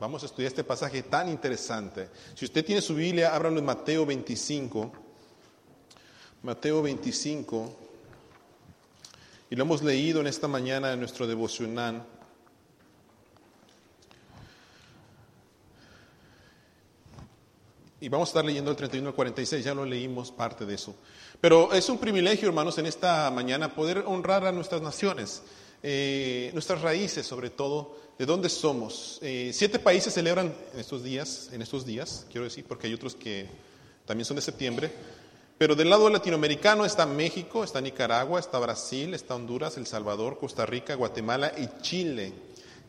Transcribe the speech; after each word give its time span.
Vamos 0.00 0.22
a 0.22 0.26
estudiar 0.26 0.48
este 0.48 0.64
pasaje 0.64 1.02
tan 1.02 1.28
interesante. 1.28 2.08
Si 2.34 2.46
usted 2.46 2.64
tiene 2.64 2.80
su 2.80 2.94
Biblia, 2.94 3.34
ábralo 3.34 3.58
en 3.58 3.66
Mateo 3.66 4.06
25. 4.06 4.90
Mateo 6.42 6.80
25. 6.80 7.76
Y 9.50 9.56
lo 9.56 9.64
hemos 9.64 9.82
leído 9.82 10.22
en 10.22 10.26
esta 10.26 10.48
mañana 10.48 10.94
en 10.94 11.00
nuestro 11.00 11.26
devocional. 11.26 12.02
Y 18.00 18.08
vamos 18.08 18.28
a 18.28 18.30
estar 18.30 18.44
leyendo 18.46 18.70
el 18.70 18.78
31 18.78 19.10
al 19.10 19.14
46, 19.14 19.62
ya 19.62 19.74
lo 19.74 19.84
leímos 19.84 20.32
parte 20.32 20.64
de 20.64 20.76
eso. 20.76 20.94
Pero 21.42 21.74
es 21.74 21.86
un 21.90 21.98
privilegio, 21.98 22.48
hermanos, 22.48 22.78
en 22.78 22.86
esta 22.86 23.30
mañana 23.30 23.74
poder 23.74 24.04
honrar 24.06 24.46
a 24.46 24.52
nuestras 24.52 24.80
naciones, 24.80 25.42
eh, 25.82 26.48
nuestras 26.54 26.80
raíces 26.80 27.26
sobre 27.26 27.50
todo, 27.50 28.09
de 28.20 28.26
dónde 28.26 28.50
somos. 28.50 29.18
Eh, 29.22 29.50
siete 29.54 29.78
países 29.78 30.12
celebran 30.12 30.52
en 30.74 30.78
estos 30.78 31.02
días, 31.02 31.48
en 31.52 31.62
estos 31.62 31.86
días, 31.86 32.26
quiero 32.30 32.44
decir, 32.44 32.66
porque 32.68 32.86
hay 32.86 32.92
otros 32.92 33.14
que 33.14 33.48
también 34.04 34.26
son 34.26 34.36
de 34.36 34.42
septiembre. 34.42 34.92
Pero 35.56 35.74
del 35.74 35.88
lado 35.88 36.10
latinoamericano 36.10 36.84
está 36.84 37.06
México, 37.06 37.64
está 37.64 37.80
Nicaragua, 37.80 38.38
está 38.38 38.58
Brasil, 38.58 39.14
está 39.14 39.36
Honduras, 39.36 39.78
El 39.78 39.86
Salvador, 39.86 40.38
Costa 40.38 40.66
Rica, 40.66 40.96
Guatemala 40.96 41.54
y 41.56 41.80
Chile 41.80 42.34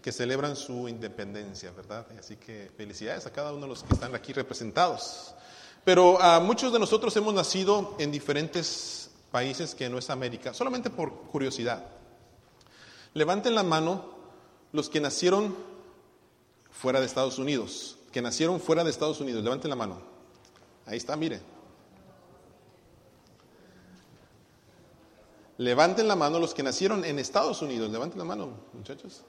que 0.04 0.12
celebran 0.12 0.58
su 0.58 0.90
independencia, 0.90 1.72
¿verdad? 1.72 2.06
Así 2.20 2.36
que 2.36 2.70
felicidades 2.76 3.26
a 3.26 3.32
cada 3.32 3.54
uno 3.54 3.62
de 3.62 3.68
los 3.70 3.84
que 3.84 3.94
están 3.94 4.14
aquí 4.14 4.34
representados. 4.34 5.34
Pero 5.86 6.22
a 6.22 6.42
muchos 6.42 6.74
de 6.74 6.80
nosotros 6.80 7.16
hemos 7.16 7.34
nacido 7.34 7.96
en 8.00 8.12
diferentes 8.12 9.12
países 9.32 9.76
que 9.76 9.88
no 9.88 9.98
es 9.98 10.10
América, 10.10 10.54
solamente 10.54 10.90
por 10.90 11.14
curiosidad. 11.28 11.86
Levanten 13.14 13.56
la 13.56 13.64
mano 13.64 14.20
los 14.72 14.90
que 14.90 15.02
nacieron 15.02 15.56
fuera 16.70 17.00
de 17.00 17.06
Estados 17.06 17.38
Unidos, 17.38 17.98
que 18.12 18.22
nacieron 18.22 18.60
fuera 18.60 18.84
de 18.84 18.90
Estados 18.90 19.20
Unidos, 19.20 19.44
levanten 19.44 19.70
la 19.70 19.76
mano. 19.76 20.02
Ahí 20.86 20.98
está, 20.98 21.16
mire. 21.16 21.42
Levanten 25.58 26.08
la 26.08 26.16
mano 26.16 26.40
los 26.40 26.54
que 26.54 26.64
nacieron 26.64 27.06
en 27.06 27.20
Estados 27.20 27.62
Unidos, 27.62 27.92
levanten 27.92 28.18
la 28.18 28.26
mano, 28.26 28.50
muchachos. 28.74 29.22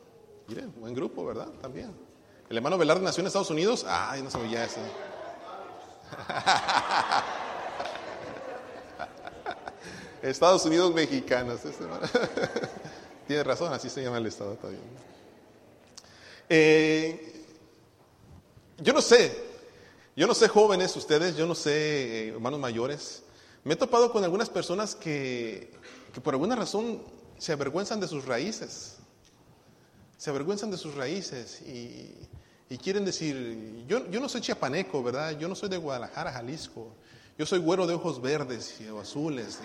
Miren, 0.48 0.73
buen 0.81 0.95
grupo, 0.95 1.25
¿verdad? 1.27 1.48
También. 1.61 1.95
El 2.48 2.57
hermano 2.57 2.79
Velarde 2.79 3.03
nació 3.03 3.20
en 3.20 3.27
Estados 3.27 3.51
Unidos. 3.51 3.85
Ay, 3.87 4.23
no 4.23 4.31
sabía 4.31 4.65
eso. 4.65 4.81
Estados 10.23 10.65
Unidos 10.65 10.95
mexicanos. 10.95 11.61
Tiene 13.27 13.45
razón, 13.45 13.73
así 13.73 13.91
se 13.91 14.03
llama 14.03 14.19
el 14.19 14.27
estado 14.27 14.55
también. 14.55 14.83
Eh, 16.55 17.47
yo 18.77 18.92
no 18.92 19.00
sé, 19.00 19.34
yo 20.14 20.27
no 20.27 20.34
sé 20.34 20.48
jóvenes 20.48 20.95
ustedes, 20.97 21.34
yo 21.34 21.47
no 21.47 21.55
sé 21.55 21.72
eh, 21.72 22.28
hermanos 22.28 22.61
mayores. 22.61 23.22
Me 23.64 23.72
he 23.72 23.77
topado 23.77 24.12
con 24.12 24.22
algunas 24.22 24.50
personas 24.50 24.95
que, 24.95 25.73
por 26.23 26.34
alguna 26.34 26.55
razón 26.55 27.03
se 27.39 27.53
avergüenzan 27.53 28.00
de 28.00 28.06
sus 28.06 28.27
raíces 28.27 28.98
se 30.19 30.30
avergüenzan 30.30 30.70
de 30.70 30.77
sus 30.77 30.95
raíces 30.95 31.62
y, 31.62 32.28
quieren 32.83 33.05
decir, 33.05 33.84
yo, 33.89 34.00
no 34.00 34.28
soy 34.28 34.42
chiapaneco, 34.42 35.03
¿verdad? 35.03 35.36
Yo 35.39 35.48
no 35.48 35.55
soy 35.55 35.70
de 35.70 35.78
Guadalajara, 35.78 36.33
Jalisco. 36.33 36.95
Yo 37.36 37.45
soy 37.45 37.58
güero 37.58 37.89
de 37.89 37.95
ojos 37.95 38.23
verdes 38.23 38.78
y 38.80 38.86
azules. 38.97 39.58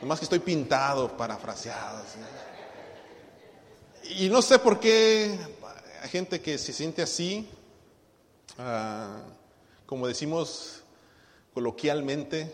Nomás 0.00 0.20
que 0.20 0.24
estoy 0.24 0.38
pintado, 0.38 1.14
parafraseado. 1.16 2.02
Y 4.10 4.28
no 4.28 4.42
sé 4.42 4.58
por 4.58 4.80
qué 4.80 5.38
hay 6.02 6.08
gente 6.08 6.40
que 6.40 6.58
se 6.58 6.72
siente 6.72 7.02
así, 7.02 7.48
ah, 8.58 9.20
como 9.86 10.06
decimos 10.06 10.82
coloquialmente, 11.54 12.52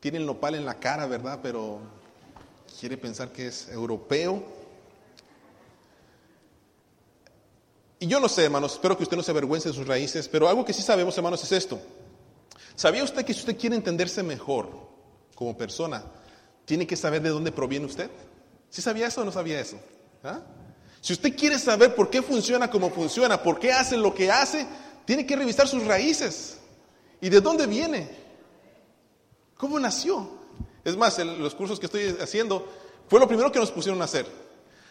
tiene 0.00 0.18
el 0.18 0.26
nopal 0.26 0.54
en 0.54 0.64
la 0.64 0.78
cara, 0.78 1.06
¿verdad? 1.06 1.40
Pero 1.42 1.80
quiere 2.80 2.96
pensar 2.96 3.32
que 3.32 3.48
es 3.48 3.68
europeo 3.68 4.56
Y 7.98 8.06
yo 8.06 8.20
no 8.20 8.28
sé, 8.28 8.44
hermanos, 8.44 8.74
espero 8.74 8.96
que 8.96 9.04
usted 9.04 9.16
no 9.16 9.22
se 9.22 9.30
avergüence 9.30 9.70
de 9.70 9.74
sus 9.74 9.86
raíces, 9.86 10.28
pero 10.28 10.48
algo 10.48 10.64
que 10.64 10.74
sí 10.74 10.82
sabemos, 10.82 11.16
hermanos, 11.16 11.42
es 11.42 11.52
esto. 11.52 11.80
¿Sabía 12.74 13.02
usted 13.02 13.24
que 13.24 13.32
si 13.32 13.40
usted 13.40 13.56
quiere 13.56 13.74
entenderse 13.74 14.22
mejor 14.22 14.68
como 15.34 15.56
persona, 15.56 16.04
tiene 16.66 16.86
que 16.86 16.94
saber 16.94 17.22
de 17.22 17.30
dónde 17.30 17.52
proviene 17.52 17.86
usted? 17.86 18.10
¿Sí 18.68 18.82
sabía 18.82 19.06
eso 19.06 19.22
o 19.22 19.24
no 19.24 19.32
sabía 19.32 19.58
eso? 19.60 19.78
¿Ah? 20.22 20.40
Si 21.06 21.12
usted 21.12 21.36
quiere 21.36 21.56
saber 21.56 21.94
por 21.94 22.10
qué 22.10 22.20
funciona 22.20 22.68
como 22.68 22.90
funciona, 22.90 23.40
por 23.40 23.60
qué 23.60 23.72
hace 23.72 23.96
lo 23.96 24.12
que 24.12 24.28
hace, 24.28 24.66
tiene 25.04 25.24
que 25.24 25.36
revisar 25.36 25.68
sus 25.68 25.84
raíces. 25.84 26.58
¿Y 27.20 27.28
de 27.28 27.40
dónde 27.40 27.68
viene? 27.68 28.10
¿Cómo 29.56 29.78
nació? 29.78 30.28
Es 30.82 30.96
más, 30.96 31.16
en 31.20 31.40
los 31.40 31.54
cursos 31.54 31.78
que 31.78 31.86
estoy 31.86 32.16
haciendo, 32.20 32.66
fue 33.06 33.20
lo 33.20 33.28
primero 33.28 33.52
que 33.52 33.60
nos 33.60 33.70
pusieron 33.70 34.02
a 34.02 34.06
hacer 34.06 34.26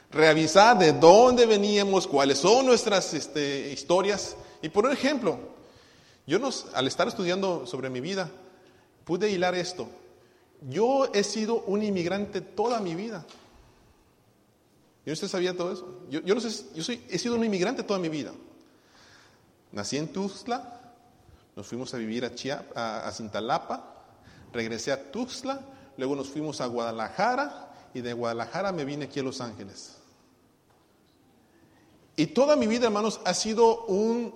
revisar 0.09 0.77
de 0.77 0.93
dónde 0.93 1.45
veníamos, 1.45 2.07
cuáles 2.07 2.37
son 2.37 2.65
nuestras 2.65 3.13
este, 3.13 3.73
historias. 3.73 4.37
Y 4.61 4.69
por 4.69 4.89
ejemplo, 4.89 5.37
yo 6.25 6.39
al 6.73 6.87
estar 6.87 7.09
estudiando 7.09 7.67
sobre 7.67 7.89
mi 7.89 7.99
vida, 7.99 8.31
pude 9.03 9.29
hilar 9.29 9.53
esto. 9.53 9.89
Yo 10.69 11.09
he 11.13 11.25
sido 11.25 11.55
un 11.67 11.83
inmigrante 11.83 12.39
toda 12.39 12.79
mi 12.79 12.95
vida. 12.95 13.25
¿Y 15.05 15.11
usted 15.11 15.27
sabía 15.27 15.55
todo 15.55 15.71
eso? 15.71 16.01
Yo, 16.09 16.21
no 16.21 16.41
sé, 16.41 16.65
yo 16.73 16.83
soy, 16.83 17.05
he 17.09 17.19
sido 17.19 17.35
un 17.35 17.43
inmigrante 17.43 17.83
toda 17.83 17.99
mi 17.99 18.09
vida. 18.09 18.31
Nací 19.71 19.97
en 19.97 20.11
Tuxtla, 20.11 20.81
nos 21.55 21.67
fuimos 21.67 21.93
a 21.93 21.97
vivir 21.97 22.25
a, 22.25 23.07
a, 23.07 23.11
Cintalapa, 23.11 24.05
regresé 24.51 24.91
a 24.91 25.11
Tuxtla, 25.11 25.61
luego 25.97 26.15
nos 26.15 26.29
fuimos 26.29 26.59
a 26.61 26.65
Guadalajara 26.65 27.71
y 27.93 28.01
de 28.01 28.13
Guadalajara 28.13 28.71
me 28.71 28.83
vine 28.83 29.05
aquí 29.05 29.19
a 29.19 29.23
Los 29.23 29.41
Ángeles. 29.41 29.97
Y 32.15 32.27
toda 32.27 32.55
mi 32.55 32.65
vida, 32.65 32.85
hermanos, 32.85 33.19
ha 33.25 33.33
sido 33.33 33.85
un 33.85 34.33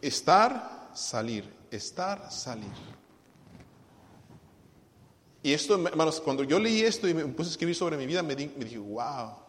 estar, 0.00 0.90
salir, 0.94 1.52
estar, 1.70 2.30
salir. 2.30 2.72
Y 5.42 5.52
esto, 5.52 5.74
hermanos, 5.86 6.20
cuando 6.20 6.42
yo 6.42 6.58
leí 6.58 6.80
esto 6.80 7.06
y 7.06 7.12
me 7.12 7.26
puse 7.26 7.50
a 7.50 7.52
escribir 7.52 7.74
sobre 7.74 7.98
mi 7.98 8.06
vida, 8.06 8.22
me, 8.22 8.34
dije, 8.34 8.78
wow, 8.78 9.43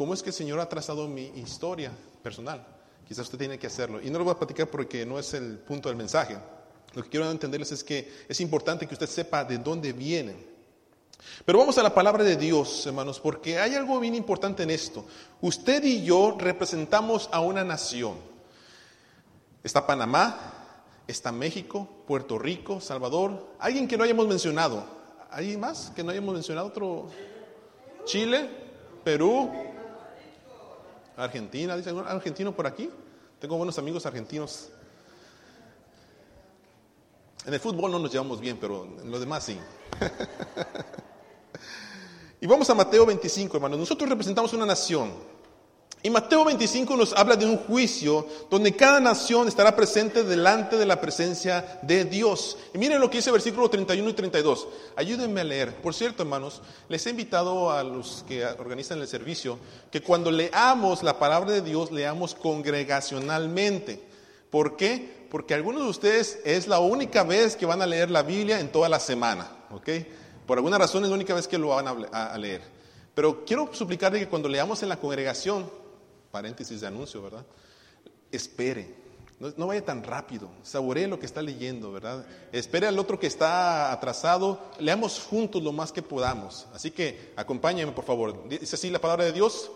¿cómo 0.00 0.14
es 0.14 0.22
que 0.22 0.30
el 0.30 0.34
Señor 0.34 0.58
ha 0.60 0.66
trazado 0.66 1.06
mi 1.08 1.26
historia 1.36 1.92
personal? 2.22 2.66
Quizás 3.06 3.26
usted 3.26 3.36
tiene 3.36 3.58
que 3.58 3.66
hacerlo. 3.66 4.00
Y 4.00 4.08
no 4.08 4.18
lo 4.18 4.24
voy 4.24 4.32
a 4.32 4.38
platicar 4.38 4.66
porque 4.66 5.04
no 5.04 5.18
es 5.18 5.34
el 5.34 5.58
punto 5.58 5.90
del 5.90 5.98
mensaje. 5.98 6.38
Lo 6.94 7.02
que 7.02 7.10
quiero 7.10 7.30
entenderles 7.30 7.70
es 7.72 7.84
que 7.84 8.10
es 8.26 8.40
importante 8.40 8.86
que 8.86 8.94
usted 8.94 9.06
sepa 9.06 9.44
de 9.44 9.58
dónde 9.58 9.92
viene. 9.92 10.36
Pero 11.44 11.58
vamos 11.58 11.76
a 11.76 11.82
la 11.82 11.92
palabra 11.92 12.24
de 12.24 12.36
Dios, 12.36 12.86
hermanos, 12.86 13.20
porque 13.20 13.58
hay 13.58 13.74
algo 13.74 14.00
bien 14.00 14.14
importante 14.14 14.62
en 14.62 14.70
esto. 14.70 15.04
Usted 15.42 15.84
y 15.84 16.02
yo 16.02 16.34
representamos 16.38 17.28
a 17.30 17.40
una 17.40 17.62
nación. 17.62 18.14
Está 19.62 19.86
Panamá, 19.86 20.54
está 21.06 21.30
México, 21.30 21.86
Puerto 22.06 22.38
Rico, 22.38 22.80
Salvador. 22.80 23.54
Alguien 23.58 23.86
que 23.86 23.98
no 23.98 24.04
hayamos 24.04 24.26
mencionado. 24.26 24.82
¿Hay 25.30 25.58
más 25.58 25.92
que 25.94 26.02
no 26.02 26.10
hayamos 26.10 26.32
mencionado? 26.32 26.68
Otro. 26.68 27.10
Chile, 28.06 28.48
Perú, 29.04 29.50
Argentina. 31.20 31.76
¿Dice 31.76 31.90
algún 31.90 32.06
argentino 32.06 32.54
por 32.54 32.66
aquí? 32.66 32.90
Tengo 33.38 33.56
buenos 33.56 33.78
amigos 33.78 34.06
argentinos. 34.06 34.70
En 37.46 37.54
el 37.54 37.60
fútbol 37.60 37.90
no 37.90 37.98
nos 37.98 38.12
llevamos 38.12 38.40
bien, 38.40 38.58
pero 38.60 38.84
en 38.84 39.10
lo 39.10 39.18
demás 39.18 39.44
sí. 39.44 39.58
Y 42.42 42.46
vamos 42.46 42.70
a 42.70 42.74
Mateo 42.74 43.04
25, 43.04 43.54
hermanos. 43.54 43.78
Nosotros 43.78 44.08
representamos 44.08 44.54
una 44.54 44.64
nación. 44.64 45.12
Y 46.02 46.08
Mateo 46.08 46.46
25 46.46 46.96
nos 46.96 47.12
habla 47.12 47.36
de 47.36 47.44
un 47.44 47.58
juicio 47.58 48.26
donde 48.48 48.74
cada 48.74 49.00
nación 49.00 49.48
estará 49.48 49.76
presente 49.76 50.22
delante 50.22 50.76
de 50.76 50.86
la 50.86 50.98
presencia 50.98 51.78
de 51.82 52.06
Dios. 52.06 52.56
Y 52.72 52.78
miren 52.78 53.00
lo 53.00 53.10
que 53.10 53.18
dice 53.18 53.30
versículo 53.30 53.68
31 53.68 54.08
y 54.08 54.12
32. 54.14 54.68
Ayúdenme 54.96 55.42
a 55.42 55.44
leer. 55.44 55.74
Por 55.76 55.92
cierto, 55.92 56.22
hermanos, 56.22 56.62
les 56.88 57.06
he 57.06 57.10
invitado 57.10 57.70
a 57.70 57.84
los 57.84 58.24
que 58.26 58.46
organizan 58.46 58.98
el 59.00 59.08
servicio 59.08 59.58
que 59.90 60.00
cuando 60.00 60.30
leamos 60.30 61.02
la 61.02 61.18
palabra 61.18 61.52
de 61.52 61.60
Dios, 61.60 61.92
leamos 61.92 62.34
congregacionalmente. 62.34 64.02
¿Por 64.48 64.76
qué? 64.76 65.26
Porque 65.30 65.52
algunos 65.52 65.82
de 65.82 65.88
ustedes 65.90 66.38
es 66.44 66.66
la 66.66 66.80
única 66.80 67.24
vez 67.24 67.56
que 67.56 67.66
van 67.66 67.82
a 67.82 67.86
leer 67.86 68.10
la 68.10 68.22
Biblia 68.22 68.58
en 68.58 68.72
toda 68.72 68.88
la 68.88 69.00
semana. 69.00 69.50
¿ok? 69.70 69.88
Por 70.46 70.58
alguna 70.58 70.78
razón 70.78 71.04
es 71.04 71.10
la 71.10 71.14
única 71.14 71.34
vez 71.34 71.46
que 71.46 71.58
lo 71.58 71.68
van 71.68 72.08
a, 72.12 72.38
leer. 72.38 72.62
Pero 73.14 73.44
quiero 73.44 73.68
suplicarle 73.72 74.18
que 74.18 74.28
cuando 74.28 74.48
leamos 74.48 74.82
en 74.82 74.88
la 74.88 74.96
congregación, 74.96 75.70
paréntesis 76.30 76.80
de 76.80 76.86
anuncio, 76.86 77.22
¿verdad? 77.22 77.44
Espere. 78.30 78.94
No, 79.56 79.66
vaya 79.66 79.82
tan 79.82 80.04
rápido. 80.04 80.50
Saboree 80.62 81.06
lo 81.06 81.18
que 81.18 81.24
está 81.24 81.40
leyendo, 81.40 81.90
¿verdad? 81.92 82.26
Espere 82.52 82.86
al 82.86 82.98
otro 82.98 83.18
que 83.18 83.26
está 83.26 83.90
atrasado. 83.90 84.60
Leamos 84.78 85.18
juntos 85.18 85.62
lo 85.62 85.72
más 85.72 85.92
que 85.92 86.02
podamos. 86.02 86.66
Así 86.74 86.90
que 86.90 87.32
acompáñenme, 87.36 87.92
por 87.92 88.04
favor. 88.04 88.48
Dice 88.48 88.76
así 88.76 88.90
la 88.90 89.00
palabra 89.00 89.24
de 89.24 89.32
Dios. 89.32 89.70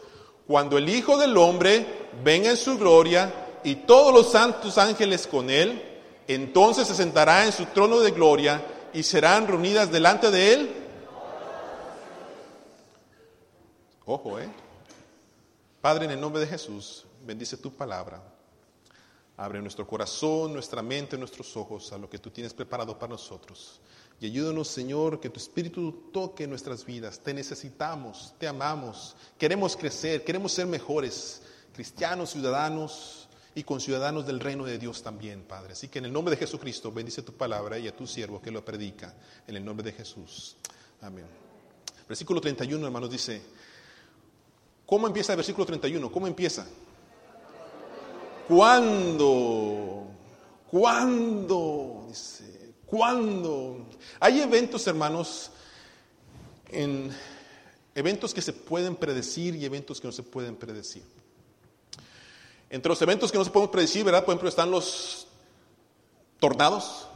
Cuando 0.46 0.76
el 0.76 0.86
Hijo 0.90 1.16
del 1.16 1.34
Hombre 1.38 1.86
venga 2.22 2.50
en 2.50 2.58
su 2.58 2.76
gloria 2.76 3.32
y 3.64 3.76
todos 3.76 4.12
los 4.12 4.30
santos 4.30 4.76
ángeles 4.76 5.26
con 5.26 5.48
él. 5.48 5.82
Entonces 6.28 6.86
se 6.86 6.94
sentará 6.94 7.46
en 7.46 7.52
su 7.52 7.64
trono 7.66 8.00
de 8.00 8.10
gloria 8.10 8.62
y 8.92 9.02
serán 9.02 9.46
reunidas 9.46 9.90
delante 9.90 10.30
de 10.30 10.52
él. 10.52 10.70
Ojo, 14.04 14.38
¿eh? 14.38 14.48
Padre, 15.84 16.06
en 16.06 16.12
el 16.12 16.20
nombre 16.22 16.40
de 16.40 16.46
Jesús, 16.46 17.04
bendice 17.26 17.58
tu 17.58 17.70
palabra. 17.70 18.22
Abre 19.36 19.60
nuestro 19.60 19.86
corazón, 19.86 20.54
nuestra 20.54 20.80
mente, 20.80 21.18
nuestros 21.18 21.54
ojos 21.58 21.92
a 21.92 21.98
lo 21.98 22.08
que 22.08 22.18
tú 22.18 22.30
tienes 22.30 22.54
preparado 22.54 22.98
para 22.98 23.10
nosotros. 23.10 23.82
Y 24.18 24.24
ayúdanos, 24.24 24.68
Señor, 24.68 25.20
que 25.20 25.28
tu 25.28 25.38
Espíritu 25.38 26.08
toque 26.10 26.46
nuestras 26.46 26.86
vidas. 26.86 27.20
Te 27.20 27.34
necesitamos, 27.34 28.32
te 28.38 28.48
amamos, 28.48 29.14
queremos 29.36 29.76
crecer, 29.76 30.24
queremos 30.24 30.52
ser 30.52 30.66
mejores 30.66 31.42
cristianos, 31.74 32.30
ciudadanos 32.30 33.28
y 33.54 33.62
conciudadanos 33.62 34.26
del 34.26 34.40
reino 34.40 34.64
de 34.64 34.78
Dios 34.78 35.02
también, 35.02 35.42
Padre. 35.42 35.74
Así 35.74 35.88
que 35.88 35.98
en 35.98 36.06
el 36.06 36.12
nombre 36.14 36.34
de 36.34 36.40
Jesucristo, 36.40 36.92
bendice 36.92 37.20
tu 37.20 37.34
palabra 37.34 37.78
y 37.78 37.88
a 37.88 37.94
tu 37.94 38.06
siervo 38.06 38.40
que 38.40 38.50
lo 38.50 38.64
predica. 38.64 39.14
En 39.46 39.54
el 39.54 39.62
nombre 39.62 39.84
de 39.84 39.92
Jesús. 39.92 40.56
Amén. 41.02 41.26
Versículo 42.08 42.40
31, 42.40 42.86
hermanos, 42.86 43.10
dice, 43.10 43.42
¿cómo 44.86 45.06
empieza 45.06 45.32
el 45.32 45.36
versículo 45.36 45.66
31? 45.66 46.10
¿Cómo 46.10 46.26
empieza? 46.26 46.66
¿Cuándo? 48.48 50.06
¿Cuándo? 50.70 52.06
Dice, 52.08 52.74
¿cuándo? 52.86 53.86
Hay 54.20 54.40
eventos, 54.40 54.86
hermanos, 54.86 55.50
en 56.68 57.10
eventos 57.94 58.34
que 58.34 58.42
se 58.42 58.52
pueden 58.52 58.96
predecir 58.96 59.54
y 59.54 59.64
eventos 59.64 60.00
que 60.00 60.08
no 60.08 60.12
se 60.12 60.22
pueden 60.22 60.56
predecir. 60.56 61.04
Entre 62.70 62.88
los 62.88 63.00
eventos 63.02 63.30
que 63.30 63.38
no 63.38 63.44
se 63.44 63.50
pueden 63.50 63.70
predecir, 63.70 64.04
¿verdad? 64.04 64.24
Por 64.24 64.32
ejemplo, 64.32 64.48
están 64.48 64.70
los 64.70 65.28
tornados. 66.40 67.06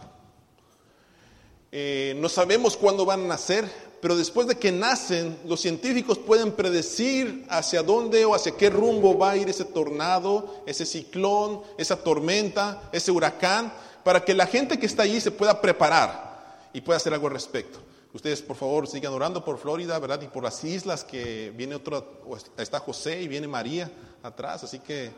Eh, 1.71 2.15
no 2.19 2.29
sabemos 2.29 2.77
cuándo 2.77 3.05
van 3.05 3.25
a 3.25 3.29
nacer, 3.29 3.71
pero 4.01 4.17
después 4.17 4.47
de 4.47 4.57
que 4.57 4.73
nacen, 4.73 5.39
los 5.45 5.61
científicos 5.61 6.19
pueden 6.19 6.53
predecir 6.53 7.45
hacia 7.49 7.83
dónde 7.83 8.25
o 8.25 8.35
hacia 8.35 8.57
qué 8.57 8.71
rumbo 8.71 9.19
va 9.19 9.33
a 9.33 9.37
ir 9.37 9.49
ese 9.49 9.65
tornado, 9.65 10.63
ese 10.67 10.87
ciclón, 10.87 11.63
esa 11.77 11.97
tormenta, 11.97 12.89
ese 12.93 13.11
huracán, 13.11 13.73
para 14.05 14.25
que 14.25 14.35
la 14.35 14.47
gente 14.47 14.79
que 14.79 14.87
está 14.87 15.03
allí 15.03 15.21
se 15.21 15.31
pueda 15.31 15.61
preparar 15.61 16.69
y 16.73 16.81
pueda 16.81 16.97
hacer 16.97 17.13
algo 17.13 17.27
al 17.27 17.35
respecto. 17.35 17.81
Ustedes, 18.15 18.41
por 18.41 18.57
favor, 18.57 18.87
sigan 18.87 19.13
orando 19.13 19.45
por 19.45 19.59
Florida, 19.59 19.99
¿verdad? 19.99 20.23
Y 20.23 20.29
por 20.29 20.43
las 20.43 20.65
islas 20.65 21.05
que 21.05 21.53
viene 21.55 21.75
otro, 21.75 22.19
está 22.57 22.79
José 22.79 23.21
y 23.21 23.29
viene 23.29 23.47
María 23.47 23.91
atrás, 24.23 24.65
así 24.65 24.79
que 24.79 25.11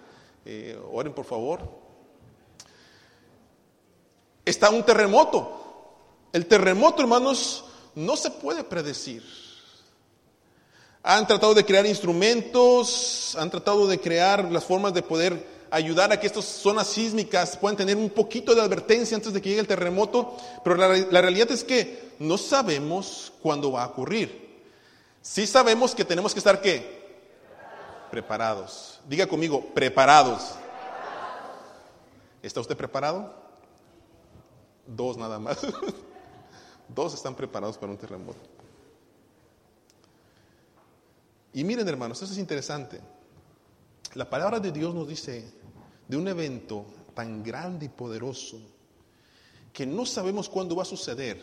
eh, 0.45 0.79
oren 0.91 1.13
por 1.13 1.25
favor. 1.25 1.61
Está 4.45 4.71
un 4.71 4.83
terremoto. 4.83 5.60
El 6.33 6.47
terremoto, 6.47 7.03
hermanos, 7.03 7.65
no 7.95 8.17
se 8.17 8.31
puede 8.31 8.63
predecir. 8.65 9.23
Han 11.03 11.27
tratado 11.27 11.55
de 11.55 11.65
crear 11.65 11.87
instrumentos, 11.87 13.37
han 13.39 13.51
tratado 13.51 13.87
de 13.87 13.99
crear 13.99 14.45
las 14.51 14.65
formas 14.65 14.93
de 14.93 15.03
poder 15.03 15.61
ayudar 15.71 16.13
a 16.13 16.21
que 16.21 16.27
estas 16.27 16.45
zonas 16.45 16.89
sísmicas 16.89 17.57
puedan 17.57 17.77
tener 17.77 17.97
un 17.97 18.11
poquito 18.11 18.55
de 18.55 18.61
advertencia 18.61 19.17
antes 19.17 19.33
de 19.33 19.41
que 19.41 19.49
llegue 19.49 19.61
el 19.61 19.67
terremoto, 19.67 20.37
pero 20.63 20.77
la, 20.77 20.89
la 20.89 21.23
realidad 21.23 21.51
es 21.51 21.65
que 21.65 22.11
no 22.19 22.37
sabemos 22.37 23.33
cuándo 23.41 23.73
va 23.73 23.85
a 23.85 23.89
ocurrir. 23.89 24.51
Sí 25.23 25.47
sabemos 25.47 25.95
que 25.95 26.05
tenemos 26.05 26.33
que 26.33 26.41
estar 26.41 26.61
qué? 26.61 27.01
Preparados. 28.11 29.01
Diga 29.09 29.27
conmigo, 29.27 29.65
preparados. 29.75 30.55
¿Está 32.43 32.61
usted 32.61 32.77
preparado? 32.77 33.33
Dos 34.87 35.17
nada 35.17 35.39
más. 35.39 35.59
Dos 36.95 37.15
están 37.15 37.35
preparados 37.35 37.79
para 37.79 37.93
un 37.93 37.99
terremoto. 37.99 38.39
Y 41.53 41.65
miren 41.65 41.89
hermanos, 41.89 42.23
eso 42.23 42.33
es 42.33 42.39
interesante. 42.39 43.01
La 44.15 44.29
palabra 44.29 44.59
de 44.61 44.73
Dios 44.73 44.95
nos 44.95 45.09
dice 45.09 45.53
de 46.07 46.17
un 46.17 46.27
evento 46.29 46.85
tan 47.15 47.43
grande 47.43 47.87
y 47.87 47.89
poderoso 47.89 48.61
que 49.73 49.87
no 49.87 50.05
sabemos 50.05 50.49
cuándo 50.49 50.75
va 50.75 50.83
a 50.83 50.87
suceder, 50.87 51.41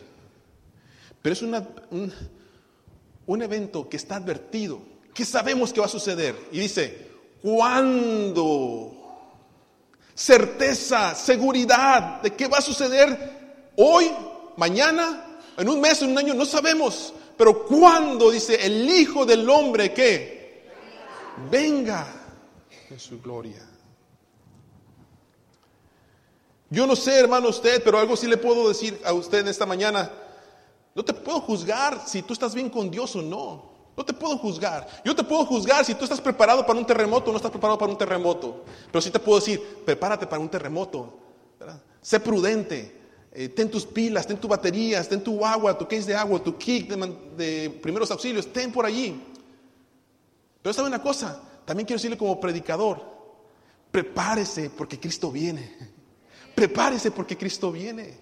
pero 1.22 1.32
es 1.32 1.42
un, 1.42 2.12
un 3.26 3.42
evento 3.42 3.88
que 3.88 3.96
está 3.96 4.16
advertido, 4.16 4.80
que 5.14 5.24
sabemos 5.24 5.72
que 5.72 5.80
va 5.80 5.86
a 5.86 5.90
suceder. 5.90 6.36
Y 6.52 6.60
dice, 6.60 7.08
¿cuándo? 7.42 8.94
Certeza, 10.14 11.14
seguridad 11.14 12.20
de 12.22 12.34
que 12.34 12.48
va 12.48 12.58
a 12.58 12.62
suceder 12.62 13.72
hoy, 13.76 14.10
mañana 14.56 15.27
en 15.58 15.68
un 15.68 15.80
mes, 15.80 16.00
en 16.02 16.12
un 16.12 16.18
año, 16.18 16.34
no 16.34 16.44
sabemos. 16.44 17.12
Pero 17.36 17.66
cuando 17.66 18.30
dice 18.30 18.64
el 18.64 18.88
Hijo 18.88 19.26
del 19.26 19.48
Hombre 19.50 19.92
que 19.92 20.64
venga 21.50 22.06
en 22.88 22.98
su 22.98 23.20
gloria. 23.20 23.64
Yo 26.70 26.86
no 26.86 26.94
sé, 26.94 27.18
hermano, 27.18 27.48
usted, 27.48 27.82
pero 27.82 27.98
algo 27.98 28.16
sí 28.16 28.26
le 28.26 28.36
puedo 28.36 28.68
decir 28.68 29.00
a 29.04 29.12
usted 29.12 29.40
en 29.40 29.48
esta 29.48 29.66
mañana. 29.66 30.10
No 30.94 31.04
te 31.04 31.14
puedo 31.14 31.40
juzgar 31.40 32.02
si 32.06 32.22
tú 32.22 32.34
estás 32.34 32.54
bien 32.54 32.70
con 32.70 32.90
Dios 32.90 33.16
o 33.16 33.22
no. 33.22 33.68
No 33.96 34.04
te 34.04 34.12
puedo 34.12 34.38
juzgar. 34.38 34.86
Yo 35.04 35.14
te 35.14 35.24
puedo 35.24 35.44
juzgar 35.44 35.84
si 35.84 35.94
tú 35.94 36.04
estás 36.04 36.20
preparado 36.20 36.64
para 36.64 36.78
un 36.78 36.86
terremoto 36.86 37.30
o 37.30 37.32
no 37.32 37.38
estás 37.38 37.50
preparado 37.50 37.78
para 37.78 37.90
un 37.90 37.98
terremoto. 37.98 38.64
Pero 38.92 39.02
sí 39.02 39.10
te 39.10 39.18
puedo 39.18 39.40
decir, 39.40 39.82
prepárate 39.84 40.26
para 40.26 40.40
un 40.40 40.48
terremoto. 40.48 41.18
Sé 42.00 42.20
prudente. 42.20 42.97
Eh, 43.40 43.50
ten 43.50 43.70
tus 43.70 43.86
pilas, 43.86 44.26
ten 44.26 44.36
tu 44.36 44.48
baterías, 44.48 45.08
ten 45.08 45.22
tu 45.22 45.46
agua, 45.46 45.78
tu 45.78 45.86
case 45.86 46.06
de 46.06 46.16
agua, 46.16 46.42
tu 46.42 46.58
kit 46.58 46.90
de, 46.90 47.70
primeros 47.80 48.10
auxilios, 48.10 48.52
ten 48.52 48.72
por 48.72 48.84
allí. 48.84 49.14
Pero 50.60 50.72
sabe 50.72 50.88
una 50.88 51.00
cosa, 51.00 51.40
también 51.64 51.86
quiero 51.86 51.98
decirle 51.98 52.18
como 52.18 52.40
predicador, 52.40 53.00
prepárese 53.92 54.70
porque 54.70 54.98
Cristo 54.98 55.30
viene. 55.30 55.72
Prepárese 56.56 57.12
porque 57.12 57.36
Cristo 57.36 57.70
viene. 57.70 58.18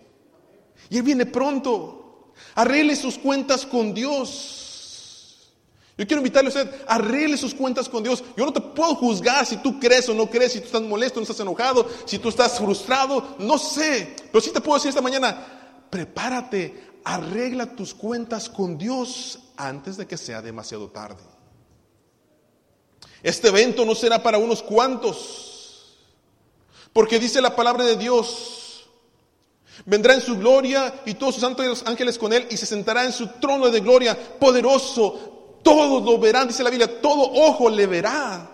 Y 0.91 0.99
Él 0.99 1.03
viene 1.03 1.25
pronto. 1.25 2.35
Arregle 2.55 2.95
sus 2.95 3.17
cuentas 3.17 3.65
con 3.65 3.95
Dios. 3.95 4.66
Yo 5.99 6.07
quiero 6.07 6.21
invitarle 6.21 6.49
a 6.49 6.53
usted, 6.53 6.85
arregle 6.87 7.39
sus 7.39 7.55
cuentas 7.55 7.89
con 7.89 8.03
Dios. 8.03 8.23
Yo 8.37 8.45
no 8.45 8.53
te 8.53 8.61
puedo 8.61 8.95
juzgar 8.97 9.47
si 9.47 9.57
tú 9.57 9.81
crees 9.81 10.07
o 10.11 10.15
no 10.15 10.29
crees, 10.29 10.53
si 10.53 10.61
tú 10.61 10.67
estás 10.67 10.83
molesto, 10.83 11.21
no 11.21 11.23
estás 11.23 11.41
enojado, 11.41 11.89
si 12.05 12.19
tú 12.19 12.29
estás 12.29 12.59
frustrado, 12.59 13.37
no 13.39 13.57
sé. 13.57 14.15
Pero 14.31 14.41
sí 14.43 14.51
te 14.51 14.61
puedo 14.61 14.77
decir 14.77 14.91
esta 14.91 15.01
mañana, 15.01 15.87
prepárate, 15.89 17.01
arregla 17.03 17.75
tus 17.75 17.95
cuentas 17.95 18.51
con 18.51 18.77
Dios 18.77 19.39
antes 19.57 19.97
de 19.97 20.07
que 20.07 20.19
sea 20.19 20.43
demasiado 20.43 20.89
tarde. 20.91 21.23
Este 23.23 23.49
evento 23.49 23.87
no 23.87 23.95
será 23.95 24.23
para 24.23 24.37
unos 24.37 24.63
cuantos, 24.63 25.97
porque 26.93 27.19
dice 27.19 27.41
la 27.41 27.57
palabra 27.57 27.85
de 27.85 27.97
Dios, 27.97 28.87
vendrá 29.87 30.13
en 30.13 30.21
su 30.21 30.37
gloria 30.37 31.03
y 31.07 31.15
todos 31.15 31.37
sus 31.37 31.43
santos 31.43 31.85
ángeles 31.87 32.19
con 32.19 32.35
él 32.35 32.47
y 32.51 32.57
se 32.59 32.67
sentará 32.67 33.05
en 33.05 33.13
su 33.13 33.29
trono 33.41 33.71
de 33.71 33.81
gloria, 33.81 34.39
poderoso, 34.39 35.36
todos 35.67 36.05
lo 36.05 36.17
verán, 36.17 36.47
dice 36.47 36.63
la 36.63 36.71
Biblia, 36.71 37.01
todo 37.01 37.29
ojo 37.29 37.69
le 37.69 37.89
verá. 37.89 38.49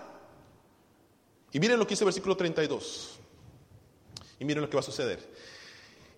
Y 1.51 1.59
miren 1.59 1.77
lo 1.77 1.85
que 1.85 1.91
dice 1.91 2.03
el 2.03 2.07
versículo 2.07 2.35
32. 2.35 3.19
Y 4.39 4.45
miren 4.45 4.63
lo 4.63 4.69
que 4.69 4.75
va 4.75 4.79
a 4.79 4.83
suceder. 4.83 5.19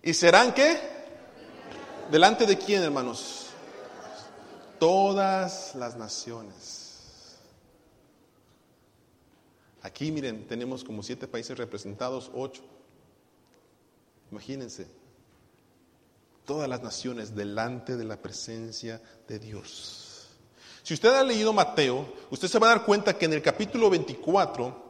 ¿Y 0.02 0.14
serán 0.14 0.54
qué? 0.54 0.80
¿Delante 2.10 2.46
de 2.46 2.56
quién, 2.56 2.82
hermanos? 2.82 3.48
Todas 4.78 5.74
las 5.74 5.96
naciones. 5.96 7.36
Aquí, 9.82 10.10
miren, 10.10 10.48
tenemos 10.48 10.82
como 10.82 11.02
siete 11.02 11.28
países 11.28 11.58
representados, 11.58 12.30
ocho. 12.32 12.62
Imagínense. 14.30 14.86
Todas 16.46 16.70
las 16.70 16.82
naciones 16.82 17.34
delante 17.34 17.98
de 17.98 18.04
la 18.04 18.16
presencia 18.16 19.02
de 19.28 19.38
Dios. 19.38 20.05
Si 20.86 20.94
usted 20.94 21.08
ha 21.08 21.24
leído 21.24 21.52
Mateo, 21.52 22.06
usted 22.30 22.46
se 22.46 22.60
va 22.60 22.68
a 22.68 22.76
dar 22.76 22.84
cuenta 22.84 23.18
que 23.18 23.24
en 23.24 23.32
el 23.32 23.42
capítulo 23.42 23.90
24 23.90 24.84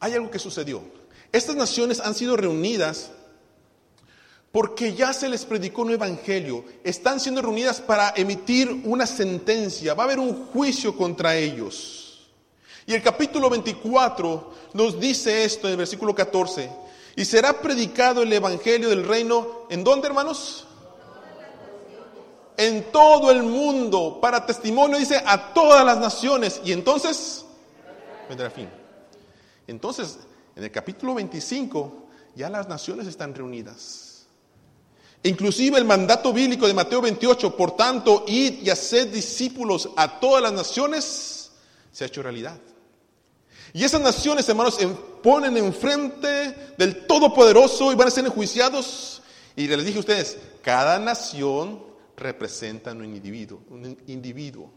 hay 0.00 0.14
algo 0.14 0.28
que 0.28 0.40
sucedió. 0.40 0.82
Estas 1.30 1.54
naciones 1.54 2.00
han 2.00 2.16
sido 2.16 2.36
reunidas 2.36 3.12
porque 4.50 4.94
ya 4.94 5.12
se 5.12 5.28
les 5.28 5.44
predicó 5.44 5.82
un 5.82 5.92
evangelio. 5.92 6.64
Están 6.82 7.20
siendo 7.20 7.40
reunidas 7.40 7.80
para 7.80 8.12
emitir 8.16 8.82
una 8.84 9.06
sentencia. 9.06 9.94
Va 9.94 10.02
a 10.02 10.06
haber 10.06 10.18
un 10.18 10.46
juicio 10.46 10.96
contra 10.96 11.36
ellos. 11.36 12.32
Y 12.84 12.94
el 12.94 13.00
capítulo 13.00 13.48
24 13.48 14.54
nos 14.74 14.98
dice 14.98 15.44
esto 15.44 15.68
en 15.68 15.74
el 15.74 15.78
versículo 15.78 16.16
14. 16.16 16.68
Y 17.14 17.24
será 17.24 17.60
predicado 17.60 18.22
el 18.24 18.32
evangelio 18.32 18.88
del 18.88 19.06
reino. 19.06 19.68
¿En 19.70 19.84
dónde, 19.84 20.08
hermanos? 20.08 20.66
En 22.60 22.92
todo 22.92 23.30
el 23.30 23.42
mundo 23.42 24.18
para 24.20 24.44
testimonio, 24.44 24.98
dice, 24.98 25.22
a 25.24 25.54
todas 25.54 25.82
las 25.82 25.96
naciones. 25.96 26.60
Y 26.62 26.72
entonces 26.72 27.46
vendrá 28.28 28.50
fin. 28.50 28.68
Entonces, 29.66 30.18
en 30.54 30.64
el 30.64 30.70
capítulo 30.70 31.14
25, 31.14 32.06
ya 32.36 32.50
las 32.50 32.68
naciones 32.68 33.06
están 33.06 33.34
reunidas. 33.34 34.26
Inclusive 35.22 35.78
el 35.78 35.86
mandato 35.86 36.34
bíblico 36.34 36.66
de 36.66 36.74
Mateo 36.74 37.00
28, 37.00 37.56
por 37.56 37.76
tanto, 37.76 38.24
id 38.28 38.60
y 38.62 38.68
haced 38.68 39.08
discípulos 39.08 39.88
a 39.96 40.20
todas 40.20 40.42
las 40.42 40.52
naciones, 40.52 41.52
se 41.90 42.04
ha 42.04 42.08
hecho 42.08 42.22
realidad. 42.22 42.58
Y 43.72 43.84
esas 43.84 44.02
naciones, 44.02 44.46
hermanos, 44.50 44.78
ponen 45.22 45.56
enfrente 45.56 46.74
del 46.76 47.06
Todopoderoso 47.06 47.90
y 47.90 47.94
van 47.94 48.08
a 48.08 48.10
ser 48.10 48.26
enjuiciados. 48.26 49.22
Y 49.56 49.66
les 49.66 49.82
dije 49.82 49.96
a 49.96 50.00
ustedes, 50.00 50.36
cada 50.62 50.98
nación 50.98 51.89
representa 52.20 52.92
un 52.92 53.04
individuo, 53.04 53.62
un 53.70 53.96
individuo. 54.06 54.70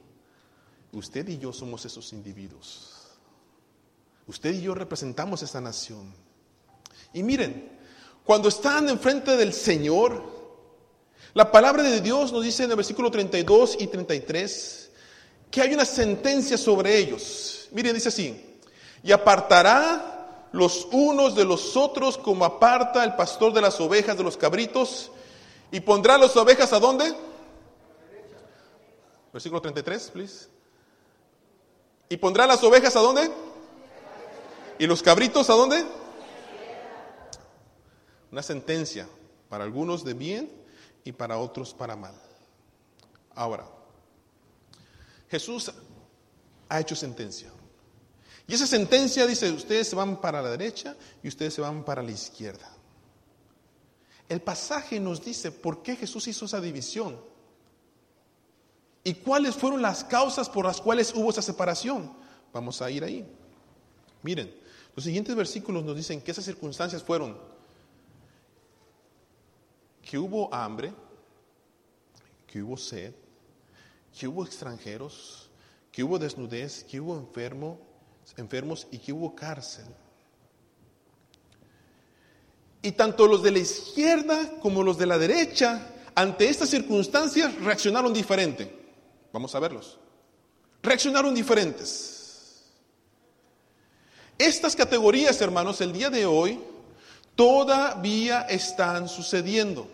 Usted 0.93 1.27
y 1.27 1.38
yo 1.38 1.53
somos 1.53 1.85
esos 1.85 2.13
individuos. 2.13 2.91
Usted 4.27 4.53
y 4.53 4.62
yo 4.62 4.73
representamos 4.73 5.43
esa 5.43 5.59
nación. 5.59 6.13
Y 7.13 7.21
miren, 7.23 7.77
cuando 8.23 8.50
están 8.50 8.89
enfrente 8.89 9.35
del 9.35 9.53
Señor, 9.53 10.23
la 11.33 11.51
palabra 11.51 11.83
de 11.83 12.01
Dios 12.01 12.31
nos 12.31 12.43
dice 12.43 12.63
en 12.63 12.71
el 12.71 12.77
versículo 12.77 13.12
32 13.12 13.77
y 13.79 13.88
33 13.88 14.91
que 15.51 15.62
hay 15.62 15.73
una 15.73 15.85
sentencia 15.85 16.57
sobre 16.57 16.97
ellos. 16.97 17.67
Miren, 17.71 17.93
dice 17.93 18.09
así, 18.09 18.59
y 19.03 19.12
apartará 19.12 20.47
los 20.51 20.88
unos 20.91 21.35
de 21.35 21.45
los 21.45 21.75
otros 21.75 22.17
como 22.17 22.45
aparta 22.45 23.03
el 23.03 23.15
pastor 23.15 23.53
de 23.53 23.62
las 23.62 23.79
ovejas 23.79 24.17
de 24.17 24.23
los 24.23 24.38
cabritos, 24.38 25.12
y 25.73 25.79
pondrá 25.79 26.19
las 26.19 26.38
ovejas 26.38 26.71
a 26.71 26.79
dónde? 26.79 27.13
Versículo 29.34 29.60
33, 29.62 30.12
please. 30.12 30.48
¿Y 32.08 32.18
pondrá 32.18 32.46
las 32.46 32.63
ovejas 32.63 32.96
a 32.96 33.00
dónde? 33.00 33.32
¿Y 34.78 34.86
los 34.86 35.02
cabritos 35.02 35.50
a 35.50 35.54
dónde? 35.54 35.84
Una 38.32 38.44
sentencia 38.44 39.08
para 39.50 39.63
algunos 39.63 40.04
de 40.04 40.13
bien 40.13 40.52
y 41.04 41.12
para 41.12 41.40
otros 41.40 41.74
para 41.74 41.96
mal. 41.96 42.13
Ahora, 43.34 43.66
Jesús 45.30 45.72
ha 46.70 46.80
hecho 46.80 46.96
sentencia. 46.96 47.52
Y 48.48 48.54
esa 48.54 48.68
sentencia 48.68 49.25
dice, 49.25 49.52
ustedes 49.52 49.88
se 49.88 49.96
van 49.96 50.22
para 50.22 50.44
la 50.44 50.52
derecha 50.52 50.96
y 51.24 51.28
ustedes 51.28 51.56
se 51.56 51.62
van 51.62 51.84
para 51.84 52.04
la 52.04 52.12
izquierda. 52.12 52.70
El 54.30 54.42
pasaje 54.42 55.00
nos 55.00 55.24
dice 55.24 55.52
por 55.52 55.82
qué 55.82 55.96
Jesús 55.96 56.28
hizo 56.28 56.46
esa 56.46 56.62
división 56.62 57.33
y 59.03 59.15
cuáles 59.15 59.55
fueron 59.55 59.81
las 59.81 60.03
causas 60.03 60.50
por 60.50 60.65
las 60.65 60.79
cuales 60.79 61.13
hubo 61.13 61.29
esa 61.29 61.41
separación. 61.41 62.12
Vamos 62.53 62.81
a 62.81 62.89
ir 62.89 63.03
ahí. 63.03 63.25
Miren, 64.22 64.53
los 64.95 65.03
siguientes 65.03 65.36
versículos 65.36 65.83
nos 65.83 65.95
dicen 65.95 66.22
que 66.22 66.31
esas 66.31 66.45
circunstancias 66.45 67.03
fueron 67.03 67.38
que 70.01 70.17
hubo 70.17 70.53
hambre, 70.53 70.93
que 72.48 72.62
hubo 72.62 72.77
sed, 72.77 73.13
que 74.17 74.27
hubo 74.27 74.45
extranjeros, 74.45 75.50
que 75.91 76.03
hubo 76.03 76.19
desnudez, 76.19 76.83
que 76.83 77.00
hubo 77.01 77.17
enfermo, 77.17 77.79
enfermos 78.38 78.88
y 78.91 79.00
que 79.00 79.12
hubo 79.12 79.36
cárcel. 79.36 79.86
Y 82.81 82.91
tanto 82.91 83.27
los 83.27 83.41
de 83.43 83.51
la 83.51 83.60
izquierda 83.60 84.60
como 84.62 84.83
los 84.83 84.98
de 84.98 85.05
la 85.07 85.17
derecha, 85.17 85.89
ante 86.15 86.48
estas 86.48 86.69
circunstancias, 86.69 87.55
reaccionaron 87.55 88.13
diferente. 88.13 88.83
Vamos 89.34 89.54
a 89.56 89.60
verlos. 89.60 89.98
Reaccionaron 90.84 91.34
diferentes. 91.34 92.62
Estas 94.38 94.75
categorías, 94.75 95.42
hermanos, 95.42 95.82
el 95.82 95.92
día 95.92 96.12
de 96.12 96.25
hoy 96.25 96.60
todavía 97.36 98.42
están 98.42 99.10
sucediendo. 99.10 99.88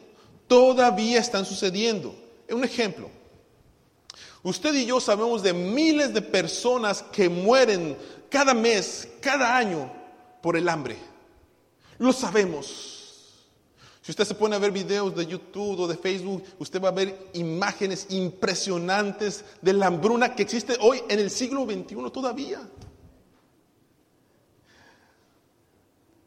Todavía 0.47 1.19
están 1.19 1.45
sucediendo. 1.45 2.13
Un 2.49 2.65
ejemplo. 2.65 3.09
Usted 4.43 4.73
y 4.73 4.85
yo 4.85 4.99
sabemos 4.99 5.41
de 5.41 5.53
miles 5.53 6.13
de 6.13 6.21
personas 6.21 7.03
que 7.03 7.29
mueren 7.29 7.97
cada 8.29 8.53
mes, 8.53 9.07
cada 9.21 9.55
año 9.55 9.91
por 10.41 10.57
el 10.57 10.67
hambre. 10.67 10.97
Lo 11.97 12.11
sabemos. 12.11 12.98
Si 14.09 14.11
usted 14.11 14.25
se 14.25 14.33
pone 14.33 14.55
a 14.55 14.57
ver 14.57 14.71
videos 14.71 15.15
de 15.15 15.27
YouTube 15.27 15.81
o 15.81 15.87
de 15.87 15.95
Facebook, 15.95 16.43
usted 16.57 16.81
va 16.81 16.87
a 16.87 16.93
ver 16.93 17.29
imágenes 17.33 18.07
impresionantes 18.09 19.45
de 19.61 19.71
la 19.71 19.85
hambruna 19.85 20.33
que 20.33 20.41
existe 20.41 20.75
hoy 20.81 21.03
en 21.07 21.19
el 21.19 21.29
siglo 21.29 21.63
XXI 21.63 22.09
todavía. 22.11 22.59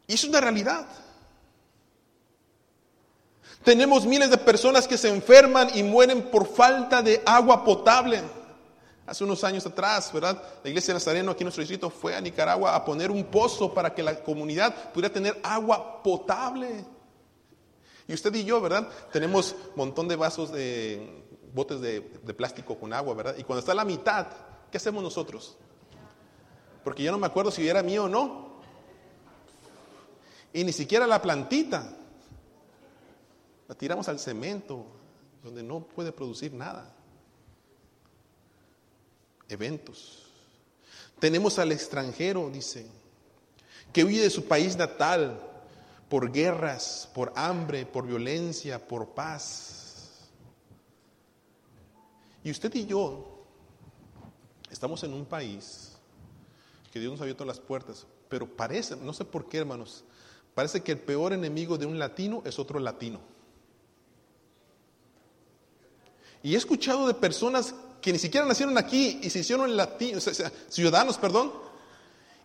Y 0.06 0.14
es 0.14 0.22
una 0.22 0.40
realidad. 0.40 0.86
Tenemos 3.64 4.06
miles 4.06 4.30
de 4.30 4.38
personas 4.38 4.86
que 4.86 4.96
se 4.96 5.08
enferman 5.08 5.76
y 5.76 5.82
mueren 5.82 6.30
por 6.30 6.46
falta 6.46 7.02
de 7.02 7.20
agua 7.26 7.64
potable. 7.64 8.22
Hace 9.06 9.24
unos 9.24 9.42
años 9.42 9.66
atrás, 9.66 10.12
¿verdad? 10.12 10.40
La 10.62 10.70
iglesia 10.70 10.94
de 10.94 11.00
Nazareno 11.00 11.32
aquí 11.32 11.42
en 11.42 11.46
nuestro 11.46 11.62
distrito 11.62 11.90
fue 11.90 12.14
a 12.14 12.20
Nicaragua 12.20 12.76
a 12.76 12.84
poner 12.84 13.10
un 13.10 13.24
pozo 13.24 13.74
para 13.74 13.92
que 13.92 14.04
la 14.04 14.22
comunidad 14.22 14.92
pudiera 14.92 15.12
tener 15.12 15.40
agua 15.42 16.00
potable. 16.00 17.01
Y 18.08 18.14
usted 18.14 18.34
y 18.34 18.44
yo, 18.44 18.60
¿verdad? 18.60 18.88
Tenemos 19.12 19.54
un 19.70 19.76
montón 19.76 20.08
de 20.08 20.16
vasos 20.16 20.52
de 20.52 21.22
botes 21.52 21.80
de, 21.80 22.00
plástico 22.34 22.78
con 22.78 22.92
agua, 22.92 23.14
¿verdad? 23.14 23.36
Y 23.38 23.44
cuando 23.44 23.60
está 23.60 23.74
la 23.74 23.84
mitad, 23.84 24.26
¿qué 24.70 24.78
hacemos 24.78 25.02
nosotros? 25.02 25.56
Porque 26.82 27.02
ya 27.02 27.10
no 27.10 27.18
me 27.18 27.26
acuerdo 27.26 27.50
si 27.50 27.68
era 27.68 27.82
mío 27.82 28.04
o 28.04 28.08
no. 28.08 28.52
Y 30.52 30.64
ni 30.64 30.72
siquiera 30.72 31.06
la 31.06 31.22
plantita. 31.22 31.96
La 33.68 33.74
tiramos 33.74 34.08
al 34.08 34.18
cemento, 34.18 34.86
donde 35.42 35.62
no 35.62 35.80
puede 35.80 36.12
producir 36.12 36.52
nada. 36.52 36.92
Eventos. 39.48 40.26
Tenemos 41.18 41.58
al 41.58 41.70
extranjero, 41.70 42.50
dice, 42.50 42.86
que 43.92 44.04
huye 44.04 44.20
de 44.20 44.30
su 44.30 44.46
país 44.46 44.76
natal 44.76 45.51
por 46.12 46.30
guerras, 46.30 47.08
por 47.14 47.32
hambre, 47.36 47.86
por 47.86 48.06
violencia, 48.06 48.86
por 48.86 49.14
paz. 49.14 50.28
Y 52.44 52.50
usted 52.50 52.70
y 52.74 52.84
yo 52.84 53.46
estamos 54.70 55.02
en 55.04 55.14
un 55.14 55.24
país 55.24 55.92
que 56.92 57.00
Dios 57.00 57.12
nos 57.12 57.20
ha 57.22 57.24
abierto 57.24 57.46
las 57.46 57.60
puertas, 57.60 58.06
pero 58.28 58.46
parece, 58.46 58.94
no 58.96 59.14
sé 59.14 59.24
por 59.24 59.48
qué 59.48 59.56
hermanos, 59.56 60.04
parece 60.54 60.82
que 60.82 60.92
el 60.92 60.98
peor 60.98 61.32
enemigo 61.32 61.78
de 61.78 61.86
un 61.86 61.98
latino 61.98 62.42
es 62.44 62.58
otro 62.58 62.78
latino. 62.78 63.18
Y 66.42 66.52
he 66.52 66.58
escuchado 66.58 67.06
de 67.06 67.14
personas 67.14 67.74
que 68.02 68.12
ni 68.12 68.18
siquiera 68.18 68.44
nacieron 68.44 68.76
aquí 68.76 69.18
y 69.22 69.30
se 69.30 69.38
hicieron 69.38 69.74
latinos, 69.74 70.28
ciudadanos, 70.68 71.16
perdón, 71.16 71.71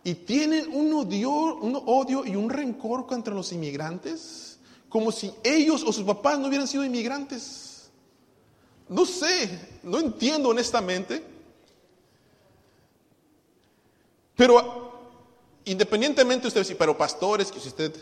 y 0.04 0.14
tienen 0.14 0.72
un 0.74 0.92
odio, 0.92 1.30
un 1.56 1.82
odio 1.86 2.24
y 2.24 2.36
un 2.36 2.48
rencor 2.48 3.06
contra 3.06 3.34
los 3.34 3.52
inmigrantes, 3.52 4.58
como 4.88 5.12
si 5.12 5.32
ellos 5.42 5.82
o 5.86 5.92
sus 5.92 6.04
papás 6.04 6.38
no 6.38 6.48
hubieran 6.48 6.68
sido 6.68 6.84
inmigrantes. 6.84 7.90
No 8.88 9.04
sé, 9.04 9.78
no 9.82 9.98
entiendo 9.98 10.48
honestamente. 10.48 11.22
Pero 14.34 14.92
independientemente 15.64 16.46
usted 16.46 16.60
dice, 16.60 16.76
pero 16.76 16.96
pastores, 16.96 17.52
que 17.52 17.60
si 17.60 17.68
usted 17.68 17.92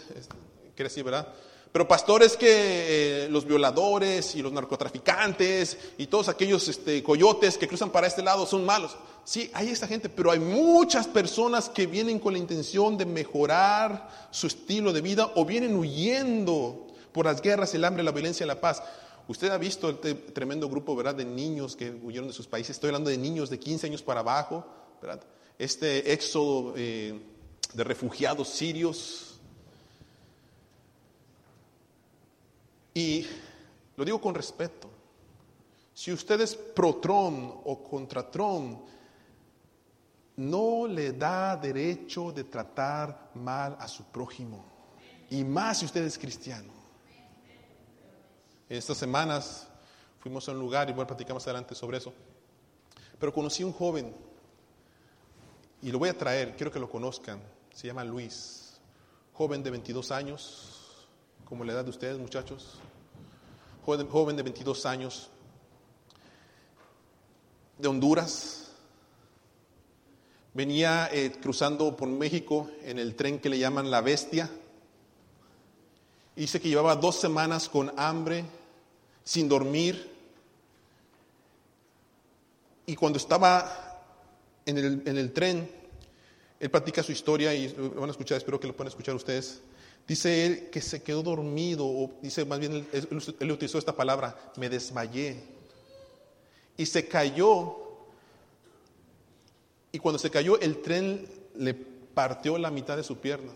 quiere 0.74 0.88
decir, 0.88 1.02
¿verdad? 1.02 1.32
Pero 1.76 1.86
pastores 1.86 2.38
que 2.38 2.46
eh, 2.48 3.28
los 3.28 3.44
violadores 3.44 4.34
y 4.34 4.40
los 4.40 4.50
narcotraficantes 4.50 5.76
y 5.98 6.06
todos 6.06 6.30
aquellos 6.30 6.66
este, 6.68 7.02
coyotes 7.02 7.58
que 7.58 7.68
cruzan 7.68 7.90
para 7.90 8.06
este 8.06 8.22
lado 8.22 8.46
son 8.46 8.64
malos. 8.64 8.96
Sí, 9.24 9.50
hay 9.52 9.68
esta 9.68 9.86
gente, 9.86 10.08
pero 10.08 10.30
hay 10.30 10.38
muchas 10.38 11.06
personas 11.06 11.68
que 11.68 11.86
vienen 11.86 12.18
con 12.18 12.32
la 12.32 12.38
intención 12.38 12.96
de 12.96 13.04
mejorar 13.04 14.08
su 14.30 14.46
estilo 14.46 14.90
de 14.90 15.02
vida 15.02 15.30
o 15.34 15.44
vienen 15.44 15.76
huyendo 15.76 16.86
por 17.12 17.26
las 17.26 17.42
guerras, 17.42 17.74
el 17.74 17.84
hambre, 17.84 18.02
la 18.02 18.12
violencia, 18.12 18.46
la 18.46 18.58
paz. 18.58 18.82
Usted 19.28 19.50
ha 19.50 19.58
visto 19.58 19.90
el 19.90 19.98
tremendo 20.32 20.70
grupo, 20.70 20.96
¿verdad?, 20.96 21.16
de 21.16 21.26
niños 21.26 21.76
que 21.76 21.90
huyeron 21.90 22.28
de 22.28 22.32
sus 22.32 22.46
países. 22.46 22.70
Estoy 22.70 22.88
hablando 22.88 23.10
de 23.10 23.18
niños 23.18 23.50
de 23.50 23.58
15 23.58 23.88
años 23.88 24.02
para 24.02 24.20
abajo. 24.20 24.64
Este 25.58 26.10
éxodo 26.14 26.72
eh, 26.74 27.20
de 27.74 27.84
refugiados 27.84 28.48
sirios 28.48 29.25
Y 32.96 33.26
lo 33.94 34.06
digo 34.06 34.18
con 34.18 34.34
respeto. 34.34 34.88
Si 35.92 36.10
usted 36.10 36.40
es 36.40 36.56
pro 36.56 36.96
Tron 36.96 37.60
o 37.62 37.84
contra 37.84 38.30
Tron, 38.30 38.82
no 40.36 40.86
le 40.86 41.12
da 41.12 41.58
derecho 41.58 42.32
de 42.32 42.44
tratar 42.44 43.32
mal 43.34 43.76
a 43.78 43.86
su 43.86 44.04
prójimo. 44.04 44.64
Y 45.28 45.44
más 45.44 45.80
si 45.80 45.84
usted 45.84 46.06
es 46.06 46.18
cristiano. 46.18 46.72
Estas 48.66 48.96
semanas 48.96 49.68
fuimos 50.18 50.48
a 50.48 50.52
un 50.52 50.58
lugar, 50.58 50.88
y 50.88 50.92
igual 50.92 51.06
platicamos 51.06 51.46
adelante 51.46 51.74
sobre 51.74 51.98
eso. 51.98 52.14
Pero 53.18 53.30
conocí 53.30 53.62
a 53.62 53.66
un 53.66 53.72
joven 53.74 54.14
Y 55.82 55.90
lo 55.92 55.98
voy 55.98 56.08
a 56.08 56.16
traer, 56.16 56.56
quiero 56.56 56.72
que 56.72 56.80
lo 56.80 56.88
conozcan. 56.88 57.42
Se 57.74 57.86
llama 57.86 58.04
Luis, 58.04 58.80
joven 59.34 59.62
de 59.62 59.70
22 59.70 60.10
años, 60.10 60.76
como 61.46 61.64
la 61.64 61.72
edad 61.72 61.84
de 61.84 61.90
ustedes, 61.90 62.18
muchachos. 62.18 62.80
Joven, 63.86 64.08
joven 64.08 64.36
de 64.36 64.42
22 64.42 64.84
años, 64.84 65.28
de 67.78 67.86
Honduras. 67.86 68.72
Venía 70.54 71.08
eh, 71.12 71.30
cruzando 71.40 71.96
por 71.96 72.08
México 72.08 72.68
en 72.82 72.98
el 72.98 73.14
tren 73.14 73.38
que 73.38 73.48
le 73.48 73.60
llaman 73.60 73.88
La 73.88 74.00
Bestia. 74.00 74.50
Dice 76.34 76.60
que 76.60 76.68
llevaba 76.68 76.96
dos 76.96 77.14
semanas 77.14 77.68
con 77.68 77.92
hambre, 77.96 78.44
sin 79.22 79.48
dormir. 79.48 80.12
Y 82.86 82.96
cuando 82.96 83.18
estaba 83.18 84.02
en 84.64 84.78
el, 84.78 85.02
en 85.06 85.16
el 85.16 85.32
tren, 85.32 85.70
él 86.58 86.70
platica 86.72 87.04
su 87.04 87.12
historia 87.12 87.54
y 87.54 87.72
van 87.72 88.08
a 88.08 88.10
escuchar, 88.10 88.38
espero 88.38 88.58
que 88.58 88.66
lo 88.66 88.74
puedan 88.74 88.88
escuchar 88.88 89.14
ustedes. 89.14 89.60
Dice 90.06 90.46
él 90.46 90.70
que 90.70 90.80
se 90.80 91.02
quedó 91.02 91.22
dormido, 91.22 91.84
o 91.84 92.12
dice 92.22 92.44
más 92.44 92.60
bien, 92.60 92.86
él, 92.92 93.50
utilizó 93.50 93.78
esta 93.78 93.96
palabra, 93.96 94.52
me 94.56 94.68
desmayé. 94.68 95.42
Y 96.76 96.86
se 96.86 97.08
cayó. 97.08 97.76
Y 99.90 99.98
cuando 99.98 100.18
se 100.18 100.30
cayó, 100.30 100.60
el 100.60 100.80
tren 100.80 101.26
le 101.56 101.74
partió 101.74 102.56
la 102.56 102.70
mitad 102.70 102.96
de 102.96 103.02
su 103.02 103.18
pierna. 103.18 103.52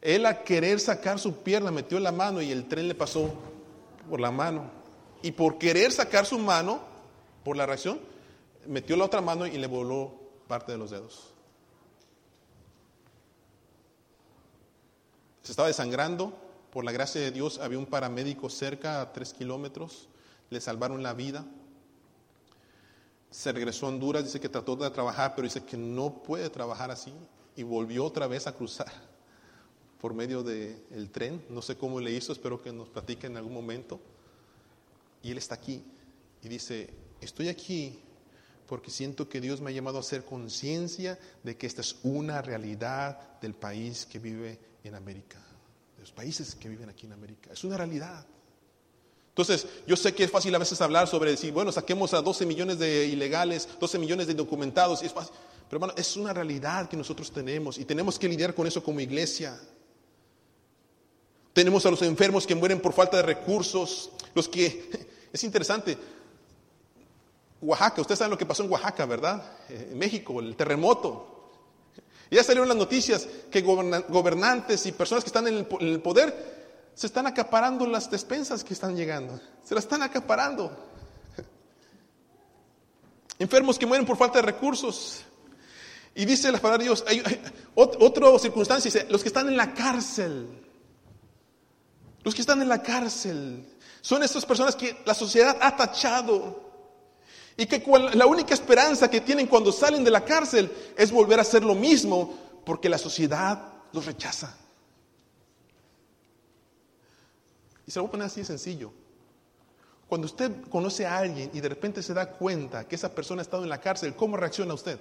Él 0.00 0.24
a 0.24 0.42
querer 0.42 0.80
sacar 0.80 1.18
su 1.18 1.42
pierna 1.42 1.70
metió 1.70 1.98
la 2.00 2.12
mano 2.12 2.40
y 2.40 2.52
el 2.52 2.68
tren 2.68 2.88
le 2.88 2.94
pasó 2.94 3.34
por 4.08 4.20
la 4.20 4.30
mano. 4.30 4.70
Y 5.22 5.32
por 5.32 5.58
querer 5.58 5.92
sacar 5.92 6.24
su 6.24 6.38
mano, 6.38 6.80
por 7.44 7.56
la 7.56 7.66
reacción, 7.66 8.00
metió 8.66 8.96
la 8.96 9.04
otra 9.04 9.20
mano 9.20 9.46
y 9.46 9.58
le 9.58 9.66
voló 9.66 10.14
parte 10.46 10.72
de 10.72 10.78
los 10.78 10.90
dedos. 10.90 11.35
Se 15.46 15.52
estaba 15.52 15.68
desangrando. 15.68 16.36
Por 16.72 16.84
la 16.84 16.90
gracia 16.90 17.20
de 17.20 17.30
Dios 17.30 17.60
había 17.60 17.78
un 17.78 17.86
paramédico 17.86 18.50
cerca 18.50 19.00
a 19.00 19.12
tres 19.12 19.32
kilómetros. 19.32 20.08
Le 20.50 20.60
salvaron 20.60 21.04
la 21.04 21.14
vida. 21.14 21.44
Se 23.30 23.52
regresó 23.52 23.86
a 23.86 23.90
Honduras, 23.90 24.24
dice 24.24 24.40
que 24.40 24.48
trató 24.48 24.74
de 24.74 24.90
trabajar, 24.90 25.36
pero 25.36 25.46
dice 25.46 25.64
que 25.64 25.76
no 25.76 26.20
puede 26.24 26.50
trabajar 26.50 26.90
así. 26.90 27.12
Y 27.54 27.62
volvió 27.62 28.04
otra 28.04 28.26
vez 28.26 28.48
a 28.48 28.56
cruzar 28.56 28.90
por 30.00 30.14
medio 30.14 30.42
del 30.42 31.10
tren. 31.12 31.40
No 31.48 31.62
sé 31.62 31.76
cómo 31.76 32.00
le 32.00 32.10
hizo, 32.10 32.32
espero 32.32 32.60
que 32.60 32.72
nos 32.72 32.88
platique 32.88 33.28
en 33.28 33.36
algún 33.36 33.54
momento. 33.54 34.00
Y 35.22 35.30
él 35.30 35.38
está 35.38 35.54
aquí 35.54 35.84
y 36.42 36.48
dice, 36.48 36.92
estoy 37.20 37.50
aquí 37.50 38.00
porque 38.66 38.90
siento 38.90 39.28
que 39.28 39.40
Dios 39.40 39.60
me 39.60 39.70
ha 39.70 39.74
llamado 39.74 39.98
a 39.98 40.00
hacer 40.00 40.24
conciencia 40.24 41.20
de 41.44 41.56
que 41.56 41.68
esta 41.68 41.82
es 41.82 42.00
una 42.02 42.42
realidad 42.42 43.38
del 43.40 43.54
país 43.54 44.06
que 44.06 44.18
vive 44.18 44.58
en 44.86 44.94
América, 44.94 45.38
de 45.96 46.00
los 46.00 46.12
países 46.12 46.54
que 46.54 46.68
viven 46.68 46.88
aquí 46.88 47.06
en 47.06 47.12
América. 47.12 47.50
Es 47.52 47.64
una 47.64 47.76
realidad. 47.76 48.26
Entonces, 49.28 49.66
yo 49.86 49.96
sé 49.96 50.14
que 50.14 50.24
es 50.24 50.30
fácil 50.30 50.54
a 50.54 50.58
veces 50.58 50.80
hablar 50.80 51.08
sobre 51.08 51.30
decir, 51.30 51.52
bueno, 51.52 51.70
saquemos 51.70 52.14
a 52.14 52.22
12 52.22 52.46
millones 52.46 52.78
de 52.78 53.06
ilegales, 53.06 53.68
12 53.78 53.98
millones 53.98 54.26
de 54.26 54.34
documentados, 54.34 55.00
pero 55.00 55.18
hermano, 55.72 55.92
es 55.96 56.16
una 56.16 56.32
realidad 56.32 56.88
que 56.88 56.96
nosotros 56.96 57.30
tenemos 57.30 57.76
y 57.76 57.84
tenemos 57.84 58.18
que 58.18 58.28
lidiar 58.28 58.54
con 58.54 58.66
eso 58.66 58.82
como 58.82 59.00
iglesia. 59.00 59.60
Tenemos 61.52 61.84
a 61.84 61.90
los 61.90 62.00
enfermos 62.02 62.46
que 62.46 62.54
mueren 62.54 62.80
por 62.80 62.92
falta 62.94 63.18
de 63.18 63.24
recursos, 63.24 64.10
los 64.34 64.48
que, 64.48 65.06
es 65.32 65.44
interesante, 65.44 65.98
Oaxaca, 67.60 68.00
ustedes 68.00 68.18
saben 68.18 68.30
lo 68.30 68.38
que 68.38 68.46
pasó 68.46 68.64
en 68.64 68.70
Oaxaca, 68.70 69.06
¿verdad? 69.06 69.42
Eh, 69.68 69.88
en 69.92 69.98
México, 69.98 70.40
el 70.40 70.56
terremoto. 70.56 71.35
Ya 72.30 72.42
salieron 72.42 72.68
las 72.68 72.76
noticias 72.76 73.28
que 73.50 73.62
gobernantes 73.62 74.84
y 74.86 74.92
personas 74.92 75.22
que 75.22 75.28
están 75.28 75.46
en 75.46 75.66
el 75.80 76.00
poder 76.00 76.56
se 76.96 77.06
están 77.06 77.26
acaparando 77.26 77.86
las 77.86 78.10
despensas 78.10 78.64
que 78.64 78.72
están 78.72 78.96
llegando. 78.96 79.38
Se 79.62 79.74
las 79.74 79.84
están 79.84 80.02
acaparando. 80.02 80.74
Enfermos 83.38 83.78
que 83.78 83.84
mueren 83.84 84.06
por 84.06 84.16
falta 84.16 84.38
de 84.38 84.46
recursos. 84.46 85.22
Y 86.14 86.24
dice 86.24 86.50
la 86.50 86.58
palabra 86.58 86.78
de 86.78 86.84
Dios, 86.84 87.04
hay, 87.06 87.22
otra 87.74 88.38
circunstancia, 88.38 88.90
dice, 88.90 89.06
los 89.10 89.20
que 89.20 89.28
están 89.28 89.46
en 89.48 89.58
la 89.58 89.74
cárcel. 89.74 90.48
Los 92.24 92.34
que 92.34 92.40
están 92.40 92.62
en 92.62 92.68
la 92.70 92.82
cárcel. 92.82 93.68
Son 94.00 94.22
estas 94.22 94.46
personas 94.46 94.74
que 94.74 94.96
la 95.04 95.12
sociedad 95.12 95.58
ha 95.60 95.76
tachado 95.76 96.65
y 97.56 97.66
que 97.66 97.82
la 98.14 98.26
única 98.26 98.54
esperanza 98.54 99.10
que 99.10 99.22
tienen 99.22 99.46
cuando 99.46 99.72
salen 99.72 100.04
de 100.04 100.10
la 100.10 100.24
cárcel 100.24 100.70
es 100.96 101.10
volver 101.10 101.38
a 101.38 101.42
hacer 101.42 101.64
lo 101.64 101.74
mismo 101.74 102.34
porque 102.64 102.88
la 102.88 102.98
sociedad 102.98 103.72
los 103.92 104.04
rechaza. 104.04 104.54
Y 107.86 107.90
se 107.90 107.98
lo 107.98 108.02
voy 108.02 108.08
a 108.08 108.12
poner 108.12 108.26
así 108.26 108.40
de 108.40 108.46
sencillo. 108.46 108.92
Cuando 110.08 110.26
usted 110.26 110.52
conoce 110.68 111.06
a 111.06 111.18
alguien 111.18 111.50
y 111.52 111.60
de 111.60 111.68
repente 111.68 112.02
se 112.02 112.12
da 112.12 112.30
cuenta 112.32 112.86
que 112.86 112.94
esa 112.94 113.14
persona 113.14 113.40
ha 113.40 113.44
estado 113.44 113.62
en 113.62 113.70
la 113.70 113.80
cárcel, 113.80 114.14
¿cómo 114.14 114.36
reacciona 114.36 114.74
usted? 114.74 115.00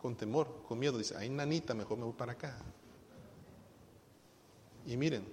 Con 0.00 0.16
temor, 0.16 0.62
con 0.66 0.78
miedo. 0.78 0.96
Dice, 0.96 1.16
ay, 1.18 1.28
nanita, 1.28 1.74
mejor 1.74 1.98
me 1.98 2.04
voy 2.04 2.14
para 2.14 2.32
acá. 2.32 2.56
Y 4.86 4.96
miren, 4.96 5.24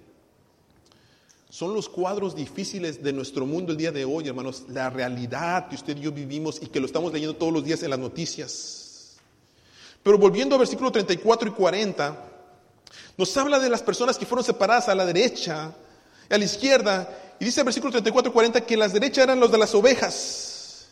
son 1.52 1.74
los 1.74 1.86
cuadros 1.86 2.34
difíciles 2.34 3.02
de 3.02 3.12
nuestro 3.12 3.44
mundo 3.44 3.72
el 3.72 3.76
día 3.76 3.92
de 3.92 4.06
hoy, 4.06 4.26
hermanos, 4.26 4.62
la 4.68 4.88
realidad 4.88 5.68
que 5.68 5.74
usted 5.74 5.94
y 5.98 6.00
yo 6.00 6.10
vivimos 6.10 6.58
y 6.62 6.66
que 6.68 6.80
lo 6.80 6.86
estamos 6.86 7.12
leyendo 7.12 7.36
todos 7.36 7.52
los 7.52 7.62
días 7.62 7.82
en 7.82 7.90
las 7.90 7.98
noticias. 7.98 9.16
Pero 10.02 10.16
volviendo 10.16 10.54
a 10.54 10.58
versículo 10.58 10.90
34 10.90 11.50
y 11.50 11.52
40, 11.52 12.24
nos 13.18 13.36
habla 13.36 13.58
de 13.58 13.68
las 13.68 13.82
personas 13.82 14.16
que 14.16 14.24
fueron 14.24 14.42
separadas 14.42 14.88
a 14.88 14.94
la 14.94 15.04
derecha 15.04 15.74
y 16.30 16.34
a 16.34 16.38
la 16.38 16.44
izquierda, 16.46 17.34
y 17.38 17.44
dice 17.44 17.60
el 17.60 17.66
versículo 17.66 17.90
34 17.92 18.30
y 18.30 18.32
40 18.32 18.60
que 18.62 18.76
las 18.78 18.94
derechas 18.94 19.24
eran 19.24 19.38
los 19.38 19.52
de 19.52 19.58
las 19.58 19.74
ovejas. 19.74 20.86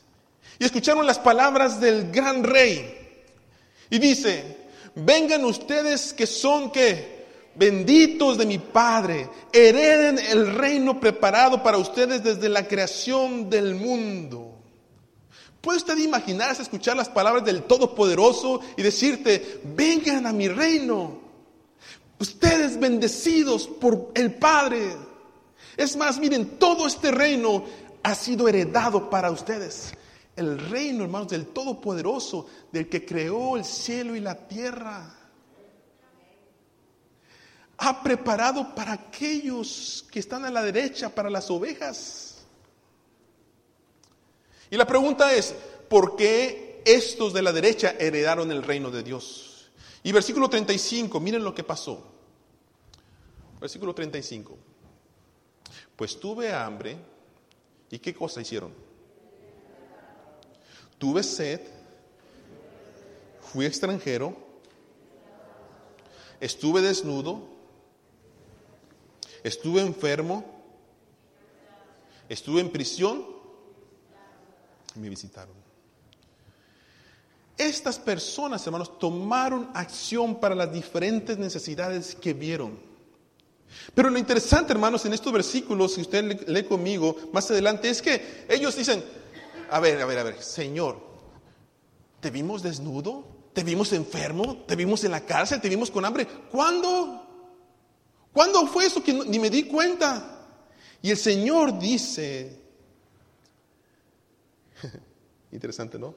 Y 0.58 0.66
escucharon 0.66 1.06
las 1.06 1.18
palabras 1.18 1.80
del 1.80 2.12
gran 2.12 2.44
rey. 2.44 3.24
Y 3.88 3.98
dice, 3.98 4.58
vengan 4.94 5.42
ustedes 5.46 6.12
que 6.12 6.26
son 6.26 6.70
que 6.70 7.19
benditos 7.54 8.38
de 8.38 8.46
mi 8.46 8.58
Padre, 8.58 9.28
hereden 9.52 10.18
el 10.18 10.54
reino 10.54 11.00
preparado 11.00 11.62
para 11.62 11.78
ustedes 11.78 12.22
desde 12.22 12.48
la 12.48 12.66
creación 12.66 13.50
del 13.50 13.74
mundo. 13.74 14.56
¿Puede 15.60 15.78
usted 15.78 15.98
imaginarse 15.98 16.62
escuchar 16.62 16.96
las 16.96 17.10
palabras 17.10 17.44
del 17.44 17.64
Todopoderoso 17.64 18.60
y 18.76 18.82
decirte, 18.82 19.60
vengan 19.76 20.26
a 20.26 20.32
mi 20.32 20.48
reino? 20.48 21.20
Ustedes 22.18 22.78
bendecidos 22.78 23.66
por 23.66 24.10
el 24.14 24.34
Padre. 24.34 24.96
Es 25.76 25.96
más, 25.96 26.18
miren, 26.18 26.58
todo 26.58 26.86
este 26.86 27.10
reino 27.10 27.64
ha 28.02 28.14
sido 28.14 28.48
heredado 28.48 29.10
para 29.10 29.30
ustedes. 29.30 29.92
El 30.34 30.58
reino, 30.70 31.04
hermanos, 31.04 31.28
del 31.28 31.46
Todopoderoso, 31.46 32.46
del 32.72 32.88
que 32.88 33.04
creó 33.04 33.58
el 33.58 33.64
cielo 33.64 34.16
y 34.16 34.20
la 34.20 34.34
tierra 34.34 35.19
ha 37.82 38.02
preparado 38.02 38.74
para 38.74 38.92
aquellos 38.92 40.04
que 40.10 40.20
están 40.20 40.44
a 40.44 40.50
la 40.50 40.62
derecha, 40.62 41.08
para 41.08 41.30
las 41.30 41.50
ovejas. 41.50 42.44
Y 44.70 44.76
la 44.76 44.86
pregunta 44.86 45.32
es, 45.32 45.54
¿por 45.88 46.14
qué 46.14 46.82
estos 46.84 47.32
de 47.32 47.40
la 47.40 47.52
derecha 47.52 47.94
heredaron 47.98 48.52
el 48.52 48.62
reino 48.62 48.90
de 48.90 49.02
Dios? 49.02 49.70
Y 50.02 50.12
versículo 50.12 50.50
35, 50.50 51.18
miren 51.20 51.42
lo 51.42 51.54
que 51.54 51.64
pasó. 51.64 52.06
Versículo 53.58 53.94
35. 53.94 54.58
Pues 55.96 56.20
tuve 56.20 56.52
hambre, 56.52 56.98
¿y 57.90 57.98
qué 57.98 58.14
cosa 58.14 58.42
hicieron? 58.42 58.74
Tuve 60.98 61.22
sed, 61.22 61.62
fui 63.40 63.64
extranjero, 63.64 64.36
estuve 66.40 66.82
desnudo, 66.82 67.59
Estuve 69.42 69.80
enfermo, 69.80 70.44
estuve 72.28 72.60
en 72.60 72.70
prisión 72.70 73.40
me 74.94 75.08
visitaron. 75.08 75.54
Estas 77.56 77.98
personas, 77.98 78.64
hermanos, 78.66 78.98
tomaron 78.98 79.70
acción 79.74 80.40
para 80.40 80.54
las 80.54 80.72
diferentes 80.72 81.36
necesidades 81.36 82.14
que 82.14 82.32
vieron. 82.32 82.78
Pero 83.94 84.10
lo 84.10 84.18
interesante, 84.18 84.72
hermanos, 84.72 85.04
en 85.04 85.12
estos 85.12 85.32
versículos, 85.32 85.94
si 85.94 86.00
usted 86.00 86.48
lee 86.48 86.64
conmigo 86.64 87.16
más 87.32 87.50
adelante, 87.50 87.90
es 87.90 88.00
que 88.00 88.46
ellos 88.48 88.76
dicen, 88.76 89.04
a 89.70 89.78
ver, 89.78 90.00
a 90.00 90.06
ver, 90.06 90.18
a 90.18 90.22
ver, 90.22 90.42
Señor, 90.42 90.98
¿te 92.20 92.30
vimos 92.30 92.62
desnudo? 92.62 93.24
¿Te 93.52 93.62
vimos 93.62 93.92
enfermo? 93.92 94.64
¿Te 94.66 94.74
vimos 94.74 95.04
en 95.04 95.10
la 95.10 95.20
cárcel? 95.20 95.60
¿Te 95.60 95.68
vimos 95.68 95.90
con 95.90 96.04
hambre? 96.04 96.26
¿Cuándo? 96.50 97.29
¿Cuándo 98.32 98.66
fue 98.66 98.86
eso 98.86 99.02
que 99.02 99.12
ni 99.12 99.38
me 99.38 99.50
di 99.50 99.64
cuenta? 99.64 100.38
Y 101.02 101.10
el 101.10 101.16
Señor 101.16 101.78
dice, 101.78 102.60
interesante, 105.52 105.98
¿no? 105.98 106.14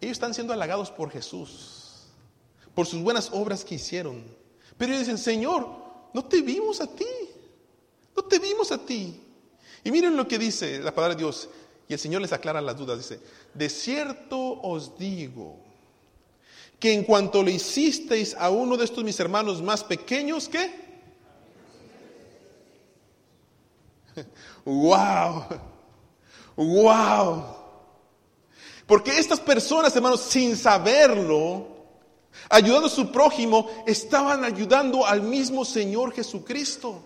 Ellos 0.00 0.12
están 0.12 0.34
siendo 0.34 0.52
halagados 0.52 0.90
por 0.90 1.10
Jesús, 1.10 2.08
por 2.74 2.86
sus 2.86 3.00
buenas 3.02 3.30
obras 3.32 3.64
que 3.64 3.76
hicieron. 3.76 4.24
Pero 4.76 4.92
ellos 4.92 5.06
dicen, 5.06 5.18
Señor, 5.18 5.68
no 6.12 6.24
te 6.24 6.42
vimos 6.42 6.80
a 6.80 6.86
ti, 6.86 7.06
no 8.16 8.24
te 8.24 8.38
vimos 8.38 8.72
a 8.72 8.84
ti. 8.84 9.20
Y 9.84 9.90
miren 9.90 10.16
lo 10.16 10.26
que 10.26 10.38
dice 10.38 10.80
la 10.80 10.94
palabra 10.94 11.14
de 11.14 11.22
Dios. 11.22 11.48
Y 11.88 11.92
el 11.92 11.98
Señor 11.98 12.22
les 12.22 12.32
aclara 12.32 12.60
las 12.60 12.76
dudas. 12.76 12.98
Dice, 12.98 13.20
de 13.54 13.68
cierto 13.68 14.60
os 14.62 14.98
digo 14.98 15.58
que 16.78 16.92
en 16.92 17.04
cuanto 17.04 17.42
le 17.44 17.52
hicisteis 17.52 18.34
a 18.34 18.50
uno 18.50 18.76
de 18.76 18.84
estos 18.84 19.04
mis 19.04 19.18
hermanos 19.20 19.62
más 19.62 19.84
pequeños, 19.84 20.48
¿qué? 20.48 20.81
¡Wow! 24.64 25.44
¡Wow! 26.56 27.44
Porque 28.86 29.18
estas 29.18 29.40
personas, 29.40 29.94
hermanos, 29.96 30.20
sin 30.20 30.56
saberlo, 30.56 31.68
ayudando 32.48 32.86
a 32.86 32.90
su 32.90 33.10
prójimo, 33.10 33.68
estaban 33.86 34.44
ayudando 34.44 35.06
al 35.06 35.22
mismo 35.22 35.64
Señor 35.64 36.12
Jesucristo. 36.12 37.02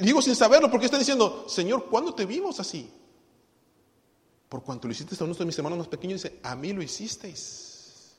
Digo 0.00 0.20
sin 0.22 0.36
saberlo 0.36 0.70
porque 0.70 0.86
están 0.86 1.00
diciendo, 1.00 1.46
Señor, 1.48 1.86
¿cuándo 1.86 2.14
te 2.14 2.26
vimos 2.26 2.60
así? 2.60 2.90
Por 4.48 4.62
cuanto 4.62 4.86
lo 4.86 4.92
hiciste 4.92 5.16
a 5.18 5.24
uno 5.24 5.34
de 5.34 5.44
mis 5.44 5.58
hermanos 5.58 5.78
más 5.78 5.88
pequeños, 5.88 6.22
dice, 6.22 6.40
a 6.42 6.54
mí 6.56 6.72
lo 6.72 6.82
hicisteis. 6.82 8.16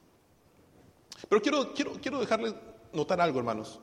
Pero 1.28 1.42
quiero, 1.42 1.74
quiero, 1.74 1.94
quiero 2.02 2.20
dejarles 2.20 2.54
notar 2.94 3.20
algo, 3.22 3.40
hermanos. 3.40 3.80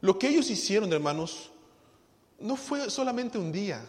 Lo 0.00 0.18
que 0.18 0.28
ellos 0.28 0.48
hicieron, 0.50 0.92
hermanos, 0.92 1.50
no 2.38 2.56
fue 2.56 2.88
solamente 2.90 3.38
un 3.38 3.50
día. 3.50 3.84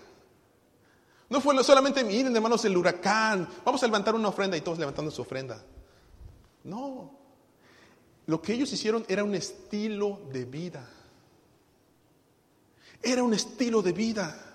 No 1.30 1.40
fue 1.40 1.64
solamente, 1.64 2.04
miren, 2.04 2.36
hermanos, 2.36 2.66
el 2.66 2.76
huracán. 2.76 3.48
Vamos 3.64 3.84
a 3.84 3.86
levantar 3.86 4.16
una 4.16 4.30
ofrenda 4.30 4.58
y 4.58 4.62
todos 4.62 4.80
levantando 4.80 5.12
su 5.12 5.22
ofrenda. 5.22 5.64
No. 6.64 7.12
Lo 8.26 8.42
que 8.42 8.54
ellos 8.54 8.72
hicieron 8.74 9.06
era 9.08 9.24
un 9.24 9.36
estilo 9.36 10.22
de 10.32 10.46
vida. 10.46 10.88
Era 13.02 13.24
un 13.24 13.34
estilo 13.34 13.82
de 13.82 13.92
vida. 13.92 14.50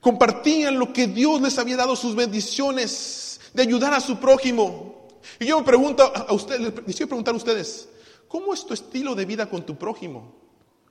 Compartían 0.00 0.78
lo 0.78 0.92
que 0.92 1.06
Dios 1.06 1.40
les 1.40 1.58
había 1.58 1.76
dado, 1.76 1.96
sus 1.96 2.14
bendiciones, 2.14 3.40
de 3.52 3.62
ayudar 3.62 3.94
a 3.94 4.00
su 4.00 4.18
prójimo. 4.18 5.08
Y 5.38 5.46
yo 5.46 5.58
me 5.58 5.64
pregunto 5.64 6.02
a 6.02 6.32
ustedes, 6.32 6.60
les 6.60 6.96
quiero 6.96 7.08
preguntar 7.08 7.34
a 7.34 7.36
ustedes, 7.36 7.88
¿cómo 8.28 8.54
es 8.54 8.64
tu 8.64 8.74
estilo 8.74 9.14
de 9.14 9.24
vida 9.24 9.48
con 9.48 9.64
tu 9.64 9.76
prójimo? 9.76 10.34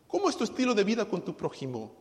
¿Cómo 0.07 0.29
es 0.29 0.37
tu 0.37 0.43
estilo 0.43 0.73
de 0.73 0.83
vida 0.83 1.05
con 1.05 1.23
tu 1.23 1.35
prójimo? 1.35 1.91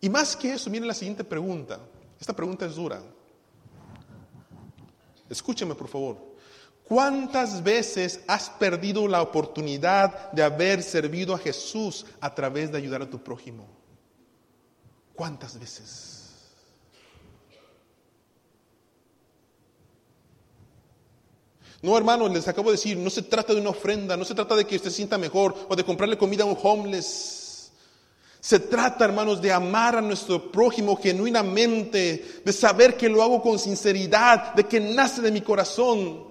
Y 0.00 0.08
más 0.08 0.36
que 0.36 0.52
eso, 0.52 0.70
miren 0.70 0.88
la 0.88 0.94
siguiente 0.94 1.24
pregunta. 1.24 1.80
Esta 2.20 2.34
pregunta 2.34 2.66
es 2.66 2.74
dura. 2.74 3.02
Escúcheme, 5.28 5.74
por 5.74 5.88
favor. 5.88 6.16
¿Cuántas 6.84 7.62
veces 7.62 8.20
has 8.26 8.48
perdido 8.48 9.06
la 9.06 9.20
oportunidad 9.20 10.32
de 10.32 10.42
haber 10.42 10.82
servido 10.82 11.34
a 11.34 11.38
Jesús 11.38 12.06
a 12.20 12.34
través 12.34 12.72
de 12.72 12.78
ayudar 12.78 13.02
a 13.02 13.10
tu 13.10 13.22
prójimo? 13.22 13.66
¿Cuántas 15.14 15.58
veces? 15.58 16.17
No, 21.80 21.96
hermanos, 21.96 22.32
les 22.32 22.48
acabo 22.48 22.70
de 22.70 22.76
decir, 22.76 22.96
no 22.96 23.08
se 23.08 23.22
trata 23.22 23.54
de 23.54 23.60
una 23.60 23.70
ofrenda, 23.70 24.16
no 24.16 24.24
se 24.24 24.34
trata 24.34 24.56
de 24.56 24.66
que 24.66 24.76
usted 24.76 24.90
se 24.90 24.96
sienta 24.96 25.16
mejor 25.16 25.54
o 25.68 25.76
de 25.76 25.84
comprarle 25.84 26.18
comida 26.18 26.42
a 26.42 26.46
un 26.46 26.58
homeless. 26.60 27.70
Se 28.40 28.58
trata, 28.58 29.04
hermanos, 29.04 29.40
de 29.40 29.52
amar 29.52 29.96
a 29.96 30.00
nuestro 30.00 30.50
prójimo 30.50 30.96
genuinamente, 30.96 32.40
de 32.44 32.52
saber 32.52 32.96
que 32.96 33.08
lo 33.08 33.22
hago 33.22 33.42
con 33.42 33.58
sinceridad, 33.58 34.54
de 34.54 34.64
que 34.64 34.80
nace 34.80 35.22
de 35.22 35.30
mi 35.30 35.40
corazón. 35.40 36.26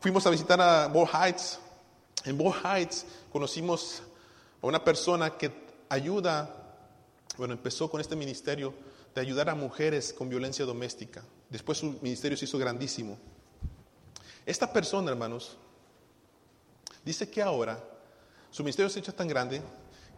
Fuimos 0.00 0.26
a 0.26 0.30
visitar 0.30 0.60
a 0.60 0.88
Ball 0.88 1.08
Heights. 1.08 1.58
En 2.24 2.36
Ball 2.36 2.54
Heights 2.64 3.04
conocimos 3.30 4.02
a 4.60 4.66
una 4.66 4.82
persona 4.82 5.36
que 5.36 5.52
ayuda, 5.88 6.78
bueno, 7.36 7.54
empezó 7.54 7.88
con 7.88 8.00
este 8.00 8.16
ministerio 8.16 8.74
de 9.14 9.20
ayudar 9.20 9.50
a 9.50 9.54
mujeres 9.54 10.12
con 10.12 10.28
violencia 10.28 10.64
doméstica. 10.64 11.22
Después 11.48 11.78
su 11.78 11.98
ministerio 12.02 12.36
se 12.36 12.44
hizo 12.44 12.58
grandísimo. 12.58 13.18
Esta 14.46 14.72
persona, 14.72 15.10
hermanos, 15.10 15.58
dice 17.04 17.28
que 17.28 17.42
ahora 17.42 17.78
su 18.50 18.62
ministerio 18.62 18.88
se 18.88 19.00
ha 19.00 19.02
hecho 19.02 19.14
tan 19.14 19.28
grande 19.28 19.60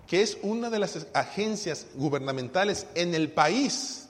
que 0.07 0.23
es 0.23 0.38
una 0.43 0.71
de 0.71 0.79
las 0.79 1.09
agencias 1.12 1.88
gubernamentales 1.95 2.87
en 2.95 3.14
el 3.14 3.33
país, 3.33 4.09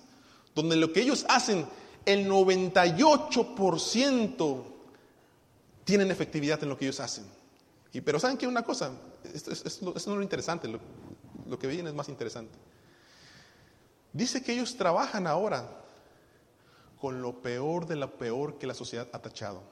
donde 0.54 0.76
lo 0.76 0.92
que 0.92 1.00
ellos 1.00 1.24
hacen, 1.28 1.66
el 2.04 2.28
98% 2.28 4.62
tienen 5.85 6.11
efectividad 6.11 6.62
en 6.62 6.68
lo 6.68 6.78
que 6.78 6.85
ellos 6.85 7.00
hacen. 7.00 7.24
Y, 7.92 8.00
pero 8.00 8.20
¿saben 8.20 8.37
qué? 8.37 8.46
Una 8.46 8.62
cosa, 8.62 8.92
esto, 9.35 9.52
es 9.52 9.83
no 9.83 9.94
es 9.96 10.07
lo 10.07 10.22
interesante, 10.22 10.68
lo, 10.68 10.78
que 11.59 11.66
viene 11.66 11.88
es 11.88 11.94
más 11.94 12.09
interesante. 12.09 12.57
Dice 14.12 14.42
que 14.42 14.52
ellos 14.52 14.76
trabajan 14.76 15.26
ahora 15.26 15.68
con 17.00 17.22
lo 17.22 17.42
peor 17.42 17.87
de 17.87 17.96
lo 17.96 18.16
peor 18.16 18.59
que 18.59 18.66
la 18.66 18.74
sociedad 18.74 19.09
ha 19.12 19.18
tachado. 19.18 19.62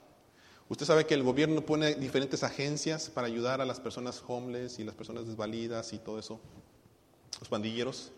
Usted 0.68 0.84
sabe 0.84 1.06
que 1.06 1.14
el 1.14 1.22
gobierno 1.22 1.60
pone 1.60 1.94
diferentes 1.94 2.42
agencias 2.42 3.08
para 3.08 3.28
ayudar 3.28 3.60
a 3.60 3.64
las 3.64 3.78
personas 3.78 4.22
homeless 4.26 4.78
y 4.78 4.84
las 4.84 4.96
personas 4.96 5.26
desvalidas 5.26 5.92
y 5.92 5.98
todo 5.98 6.18
eso, 6.18 6.40
los 7.38 7.48
pandilleros. 7.48 8.10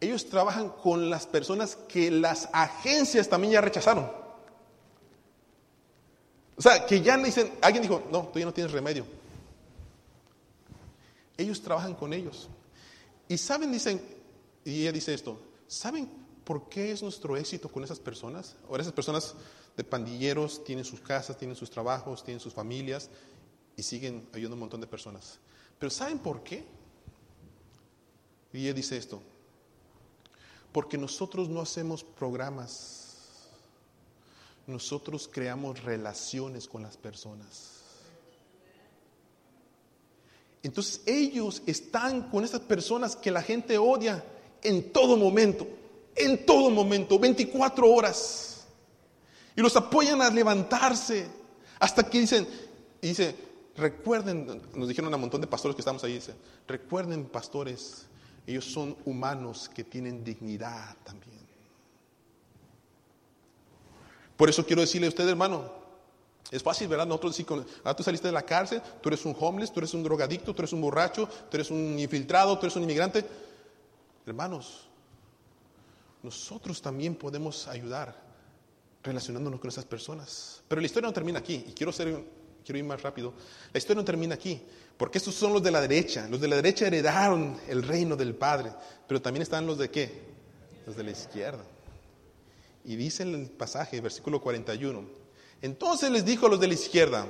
Ellos 0.00 0.28
trabajan 0.28 0.68
con 0.68 1.10
las 1.10 1.26
personas 1.26 1.74
que 1.74 2.10
las 2.12 2.48
agencias 2.52 3.28
también 3.28 3.54
ya 3.54 3.60
rechazaron. 3.60 4.08
O 6.56 6.62
sea, 6.62 6.86
que 6.86 7.00
ya 7.00 7.16
le 7.16 7.24
dicen, 7.24 7.52
alguien 7.60 7.82
dijo, 7.82 8.04
no, 8.12 8.28
tú 8.28 8.38
ya 8.38 8.44
no 8.44 8.54
tienes 8.54 8.72
remedio. 8.72 9.04
Ellos 11.36 11.60
trabajan 11.60 11.94
con 11.94 12.12
ellos. 12.12 12.48
Y 13.28 13.36
saben, 13.36 13.72
dicen, 13.72 14.00
y 14.64 14.82
ella 14.82 14.92
dice 14.92 15.14
esto, 15.14 15.40
¿saben 15.66 16.08
por 16.44 16.68
qué 16.68 16.92
es 16.92 17.02
nuestro 17.02 17.36
éxito 17.36 17.68
con 17.68 17.82
esas 17.82 17.98
personas? 17.98 18.56
Ahora 18.68 18.82
esas 18.82 18.92
personas 18.92 19.34
de 19.78 19.84
pandilleros, 19.84 20.64
tienen 20.64 20.84
sus 20.84 21.00
casas, 21.00 21.38
tienen 21.38 21.56
sus 21.56 21.70
trabajos, 21.70 22.24
tienen 22.24 22.40
sus 22.40 22.52
familias 22.52 23.08
y 23.76 23.82
siguen 23.84 24.28
ayudando 24.32 24.56
un 24.56 24.60
montón 24.60 24.80
de 24.80 24.88
personas. 24.88 25.38
Pero 25.78 25.88
¿saben 25.88 26.18
por 26.18 26.42
qué? 26.42 26.64
Y 28.52 28.64
ella 28.64 28.74
dice 28.74 28.96
esto, 28.96 29.22
porque 30.72 30.98
nosotros 30.98 31.48
no 31.48 31.60
hacemos 31.60 32.02
programas, 32.02 33.46
nosotros 34.66 35.30
creamos 35.32 35.80
relaciones 35.84 36.66
con 36.66 36.82
las 36.82 36.96
personas. 36.96 37.74
Entonces 40.60 41.02
ellos 41.06 41.62
están 41.66 42.30
con 42.30 42.42
esas 42.42 42.62
personas 42.62 43.14
que 43.14 43.30
la 43.30 43.42
gente 43.42 43.78
odia 43.78 44.24
en 44.60 44.92
todo 44.92 45.16
momento, 45.16 45.68
en 46.16 46.44
todo 46.44 46.68
momento, 46.68 47.16
24 47.16 47.88
horas. 47.88 48.47
Y 49.58 49.60
los 49.60 49.74
apoyan 49.74 50.22
a 50.22 50.30
levantarse. 50.30 51.28
Hasta 51.80 52.08
que 52.08 52.20
dicen, 52.20 52.46
y 53.02 53.08
dice, 53.08 53.34
recuerden, 53.76 54.62
nos 54.72 54.86
dijeron 54.86 55.12
a 55.12 55.16
un 55.16 55.22
montón 55.22 55.40
de 55.40 55.48
pastores 55.48 55.74
que 55.74 55.80
estamos 55.80 56.04
ahí, 56.04 56.12
dice, 56.12 56.32
recuerden 56.68 57.24
pastores, 57.24 58.06
ellos 58.46 58.64
son 58.64 58.96
humanos 59.04 59.68
que 59.68 59.82
tienen 59.82 60.22
dignidad 60.22 60.96
también. 61.02 61.40
Por 64.36 64.48
eso 64.48 64.64
quiero 64.64 64.82
decirle 64.82 65.08
a 65.08 65.10
usted, 65.10 65.28
hermano, 65.28 65.72
es 66.52 66.62
fácil, 66.62 66.86
¿verdad? 66.86 67.08
Nosotros 67.08 67.36
decir, 67.36 67.66
ah, 67.82 67.96
tú 67.96 68.04
saliste 68.04 68.28
de 68.28 68.34
la 68.34 68.42
cárcel, 68.42 68.80
tú 69.02 69.08
eres 69.08 69.24
un 69.26 69.34
homeless, 69.36 69.72
tú 69.72 69.80
eres 69.80 69.92
un 69.92 70.04
drogadicto, 70.04 70.54
tú 70.54 70.62
eres 70.62 70.72
un 70.72 70.82
borracho, 70.82 71.28
tú 71.50 71.56
eres 71.56 71.72
un 71.72 71.98
infiltrado, 71.98 72.56
tú 72.60 72.66
eres 72.66 72.76
un 72.76 72.84
inmigrante. 72.84 73.26
Hermanos, 74.24 74.86
nosotros 76.22 76.80
también 76.80 77.16
podemos 77.16 77.66
ayudar 77.66 78.27
relacionándonos 79.02 79.60
con 79.60 79.70
esas 79.70 79.84
personas. 79.84 80.62
Pero 80.68 80.80
la 80.80 80.86
historia 80.86 81.08
no 81.08 81.12
termina 81.12 81.38
aquí, 81.38 81.64
y 81.68 81.72
quiero, 81.72 81.92
ser, 81.92 82.22
quiero 82.64 82.78
ir 82.78 82.84
más 82.84 83.02
rápido. 83.02 83.32
La 83.72 83.78
historia 83.78 84.00
no 84.00 84.04
termina 84.04 84.34
aquí, 84.34 84.60
porque 84.96 85.18
estos 85.18 85.34
son 85.34 85.52
los 85.52 85.62
de 85.62 85.70
la 85.70 85.80
derecha. 85.80 86.26
Los 86.28 86.40
de 86.40 86.48
la 86.48 86.56
derecha 86.56 86.86
heredaron 86.86 87.58
el 87.68 87.82
reino 87.82 88.16
del 88.16 88.34
Padre, 88.34 88.72
pero 89.06 89.22
también 89.22 89.42
están 89.42 89.66
los 89.66 89.78
de 89.78 89.90
qué? 89.90 90.22
Los 90.86 90.96
de 90.96 91.04
la 91.04 91.10
izquierda. 91.10 91.62
Y 92.84 92.96
dice 92.96 93.22
el 93.22 93.50
pasaje, 93.50 94.00
versículo 94.00 94.40
41. 94.40 95.04
Entonces 95.62 96.10
les 96.10 96.24
dijo 96.24 96.46
a 96.46 96.50
los 96.50 96.60
de 96.60 96.68
la 96.68 96.74
izquierda, 96.74 97.26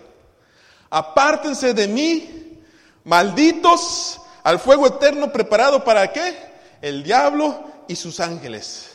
apártense 0.91 1.75
de 1.75 1.89
mí, 1.89 2.61
malditos, 3.05 4.21
al 4.45 4.59
fuego 4.59 4.87
eterno 4.87 5.33
preparado 5.33 5.83
para 5.83 6.13
qué? 6.13 6.37
El 6.81 7.03
diablo 7.03 7.65
y 7.89 7.97
sus 7.97 8.21
ángeles. 8.21 8.88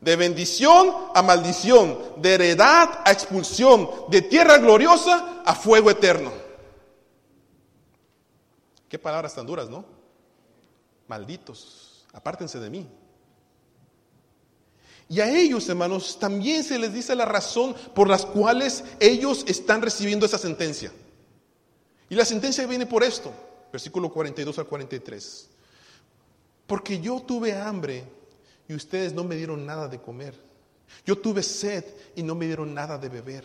De 0.00 0.16
bendición 0.16 0.94
a 1.14 1.22
maldición, 1.22 1.98
de 2.18 2.34
heredad 2.34 3.00
a 3.04 3.10
expulsión, 3.10 3.88
de 4.08 4.22
tierra 4.22 4.58
gloriosa 4.58 5.42
a 5.44 5.54
fuego 5.54 5.90
eterno. 5.90 6.32
Qué 8.88 8.98
palabras 8.98 9.34
tan 9.34 9.46
duras, 9.46 9.68
¿no? 9.68 9.84
Malditos. 11.08 12.06
apártense 12.12 12.58
de 12.58 12.70
mí. 12.70 12.86
Y 15.08 15.20
a 15.20 15.30
ellos, 15.30 15.68
hermanos, 15.68 16.18
también 16.18 16.62
se 16.62 16.78
les 16.78 16.92
dice 16.92 17.14
la 17.14 17.24
razón 17.24 17.74
por 17.94 18.08
las 18.08 18.26
cuales 18.26 18.84
ellos 19.00 19.44
están 19.46 19.80
recibiendo 19.80 20.26
esa 20.26 20.36
sentencia. 20.36 20.92
Y 22.10 22.14
la 22.14 22.24
sentencia 22.24 22.66
viene 22.66 22.86
por 22.86 23.02
esto, 23.02 23.32
versículo 23.72 24.10
42 24.10 24.58
al 24.58 24.66
43. 24.66 25.48
Porque 26.66 27.00
yo 27.00 27.20
tuve 27.20 27.54
hambre 27.54 28.04
y 28.68 28.74
ustedes 28.74 29.14
no 29.14 29.24
me 29.24 29.34
dieron 29.34 29.64
nada 29.64 29.88
de 29.88 30.00
comer. 30.00 30.34
Yo 31.04 31.16
tuve 31.16 31.42
sed 31.42 31.84
y 32.14 32.22
no 32.22 32.34
me 32.34 32.46
dieron 32.46 32.72
nada 32.74 32.98
de 32.98 33.08
beber. 33.08 33.44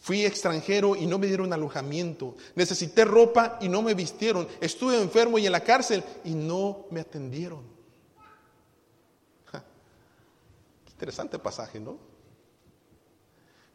Fui 0.00 0.24
extranjero 0.24 0.96
y 0.96 1.06
no 1.06 1.18
me 1.18 1.26
dieron 1.26 1.52
alojamiento. 1.52 2.36
Necesité 2.54 3.04
ropa 3.04 3.58
y 3.60 3.68
no 3.68 3.82
me 3.82 3.94
vistieron. 3.94 4.46
Estuve 4.60 5.00
enfermo 5.00 5.38
y 5.38 5.46
en 5.46 5.52
la 5.52 5.60
cárcel 5.60 6.02
y 6.24 6.34
no 6.34 6.86
me 6.90 7.00
atendieron. 7.00 7.74
Interesante 10.90 11.38
pasaje, 11.38 11.80
¿no? 11.80 11.98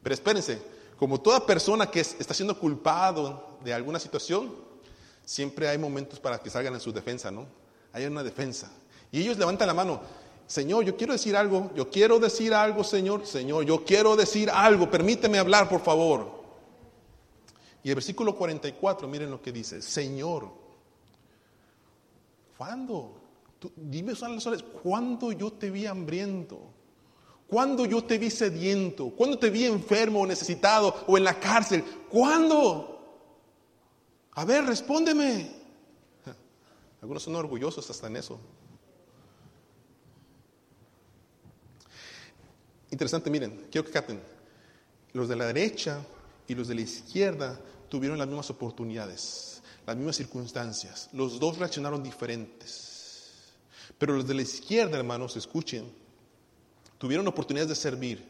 Pero 0.01 0.13
espérense, 0.13 0.61
como 0.97 1.19
toda 1.19 1.45
persona 1.45 1.89
que 1.91 1.99
está 1.99 2.33
siendo 2.33 2.57
culpado 2.57 3.57
de 3.63 3.73
alguna 3.73 3.99
situación, 3.99 4.53
siempre 5.25 5.67
hay 5.67 5.77
momentos 5.77 6.19
para 6.19 6.39
que 6.39 6.49
salgan 6.49 6.73
en 6.73 6.79
su 6.79 6.91
defensa, 6.91 7.29
¿no? 7.29 7.45
Hay 7.91 8.05
una 8.05 8.23
defensa. 8.23 8.71
Y 9.11 9.21
ellos 9.21 9.37
levantan 9.37 9.67
la 9.67 9.73
mano, 9.73 10.01
Señor, 10.49 10.83
yo 10.83 10.97
quiero 10.97 11.13
decir 11.13 11.35
algo, 11.35 11.69
yo 11.75 11.91
quiero 11.91 12.17
decir 12.17 12.55
algo, 12.55 12.83
Señor, 12.83 13.23
Señor, 13.23 13.65
yo 13.65 13.85
quiero 13.85 14.15
decir 14.15 14.49
algo, 14.49 14.89
permíteme 14.89 15.37
hablar, 15.37 15.69
por 15.69 15.79
favor. 15.79 16.41
Y 17.83 17.89
el 17.89 17.95
versículo 17.95 18.35
44, 18.35 19.07
miren 19.07 19.29
lo 19.29 19.39
que 19.39 19.51
dice, 19.51 19.79
Señor, 19.79 20.49
¿cuándo? 22.57 23.21
dime 23.75 24.13
las 24.13 24.47
horas, 24.47 24.63
¿cuándo 24.81 25.31
yo 25.31 25.53
te 25.53 25.69
vi 25.69 25.85
hambriento? 25.85 26.59
¿Cuándo 27.45 27.85
yo 27.85 28.03
te 28.03 28.17
vi 28.17 28.31
sediento? 28.31 29.11
¿Cuándo 29.11 29.37
te 29.37 29.51
vi 29.51 29.65
enfermo 29.65 30.21
o 30.21 30.25
necesitado 30.25 30.95
o 31.05 31.15
en 31.15 31.25
la 31.25 31.39
cárcel? 31.39 31.83
¿Cuándo? 32.09 33.21
A 34.31 34.45
ver, 34.45 34.65
respóndeme. 34.65 35.51
Algunos 37.03 37.21
son 37.21 37.35
orgullosos 37.35 37.87
hasta 37.87 38.07
en 38.07 38.15
eso. 38.15 38.39
Interesante, 42.99 43.29
miren, 43.29 43.67
quiero 43.71 43.85
que 43.85 43.93
capten. 43.93 44.19
Los 45.13 45.29
de 45.29 45.37
la 45.37 45.45
derecha 45.45 46.05
y 46.47 46.53
los 46.53 46.67
de 46.67 46.75
la 46.75 46.81
izquierda 46.81 47.57
tuvieron 47.87 48.17
las 48.17 48.27
mismas 48.27 48.49
oportunidades, 48.49 49.61
las 49.87 49.95
mismas 49.95 50.17
circunstancias. 50.17 51.09
Los 51.13 51.39
dos 51.39 51.57
reaccionaron 51.57 52.03
diferentes. 52.03 53.31
Pero 53.97 54.15
los 54.15 54.27
de 54.27 54.33
la 54.33 54.41
izquierda, 54.41 54.97
hermanos, 54.97 55.37
escuchen, 55.37 55.89
Tuvieron 56.99 57.25
oportunidades 57.29 57.69
de 57.69 57.75
servir, 57.75 58.23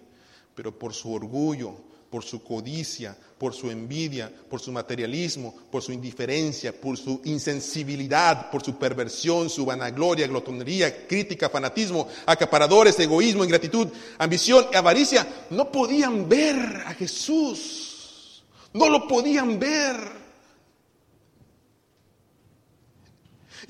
pero 0.53 0.77
por 0.77 0.93
su 0.93 1.11
orgullo, 1.11 1.73
por 2.09 2.23
su 2.23 2.43
codicia, 2.43 3.15
por 3.37 3.53
su 3.53 3.69
envidia, 3.69 4.31
por 4.49 4.59
su 4.59 4.71
materialismo, 4.71 5.55
por 5.71 5.81
su 5.81 5.91
indiferencia, 5.91 6.73
por 6.73 6.97
su 6.97 7.21
insensibilidad, 7.23 8.49
por 8.51 8.63
su 8.63 8.77
perversión, 8.77 9.49
su 9.49 9.65
vanagloria, 9.65 10.27
glotonería, 10.27 11.07
crítica, 11.07 11.49
fanatismo, 11.49 12.07
acaparadores, 12.25 12.99
egoísmo, 12.99 13.43
ingratitud, 13.43 13.87
ambición 14.17 14.67
y 14.73 14.75
avaricia, 14.75 15.45
no 15.51 15.71
podían 15.71 16.27
ver 16.27 16.83
a 16.85 16.93
Jesús. 16.93 18.43
No 18.73 18.89
lo 18.89 19.07
podían 19.07 19.57
ver. 19.59 20.18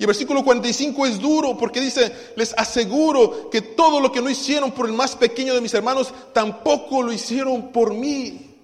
Y 0.00 0.04
el 0.04 0.06
versículo 0.06 0.42
45 0.42 1.04
es 1.04 1.20
duro 1.20 1.58
porque 1.58 1.78
dice, 1.78 2.32
les 2.34 2.54
aseguro 2.56 3.50
que 3.50 3.60
todo 3.60 4.00
lo 4.00 4.10
que 4.10 4.22
no 4.22 4.30
hicieron 4.30 4.72
por 4.72 4.86
el 4.86 4.94
más 4.94 5.14
pequeño 5.14 5.52
de 5.52 5.60
mis 5.60 5.74
hermanos, 5.74 6.14
tampoco 6.32 7.02
lo 7.02 7.12
hicieron 7.12 7.70
por 7.70 7.92
mí. 7.92 8.56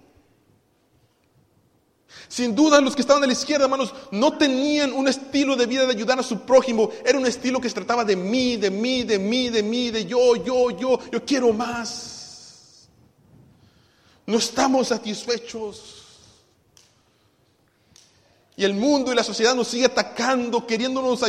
Sin 2.26 2.54
duda 2.54 2.80
los 2.80 2.94
que 2.94 3.02
estaban 3.02 3.22
a 3.22 3.26
la 3.26 3.34
izquierda, 3.34 3.64
hermanos, 3.64 3.92
no 4.12 4.38
tenían 4.38 4.94
un 4.94 5.08
estilo 5.08 5.56
de 5.56 5.66
vida 5.66 5.84
de 5.84 5.92
ayudar 5.92 6.18
a 6.18 6.22
su 6.22 6.40
prójimo. 6.40 6.88
Era 7.04 7.18
un 7.18 7.26
estilo 7.26 7.60
que 7.60 7.68
se 7.68 7.74
trataba 7.74 8.02
de 8.02 8.16
mí, 8.16 8.56
de 8.56 8.70
mí, 8.70 9.02
de 9.02 9.18
mí, 9.18 9.50
de 9.50 9.62
mí, 9.62 9.90
de 9.90 10.06
yo, 10.06 10.36
yo, 10.36 10.70
yo, 10.70 10.98
yo 11.12 11.22
quiero 11.22 11.52
más. 11.52 12.88
No 14.24 14.38
estamos 14.38 14.88
satisfechos. 14.88 15.95
Y 18.56 18.64
el 18.64 18.72
mundo 18.72 19.12
y 19.12 19.14
la 19.14 19.22
sociedad 19.22 19.54
nos 19.54 19.68
sigue 19.68 19.84
atacando, 19.84 20.66
queriéndonos 20.66 21.20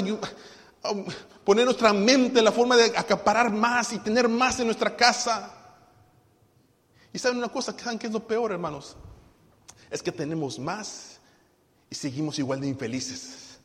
poner 1.43 1.65
nuestra 1.65 1.91
mente 1.91 2.39
en 2.39 2.45
la 2.45 2.51
forma 2.53 2.77
de 2.77 2.97
acaparar 2.97 3.51
más 3.51 3.91
y 3.91 3.99
tener 3.99 4.29
más 4.29 4.59
en 4.59 4.67
nuestra 4.67 4.95
casa. 4.95 5.53
Y 7.11 7.19
saben 7.19 7.37
una 7.37 7.49
cosa, 7.49 7.77
¿saben 7.77 7.99
qué 7.99 8.07
es 8.07 8.13
lo 8.13 8.25
peor, 8.25 8.53
hermanos? 8.53 8.95
Es 9.89 10.01
que 10.01 10.11
tenemos 10.11 10.57
más 10.57 11.19
y 11.89 11.95
seguimos 11.95 12.39
igual 12.39 12.61
de 12.61 12.67
infelices. 12.67 13.59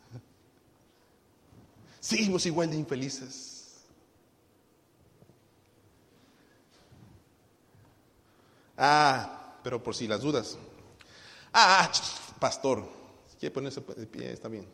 Seguimos 2.00 2.44
igual 2.46 2.70
de 2.70 2.76
infelices. 2.76 3.82
Ah, 8.76 9.54
pero 9.62 9.80
por 9.80 9.94
si 9.94 10.08
las 10.08 10.20
dudas. 10.20 10.58
Ah, 11.52 11.90
pastor, 12.40 13.01
quiere 13.42 13.54
ponerse 13.54 13.80
de 13.80 14.06
pie, 14.06 14.32
está 14.32 14.46
bien. 14.46 14.64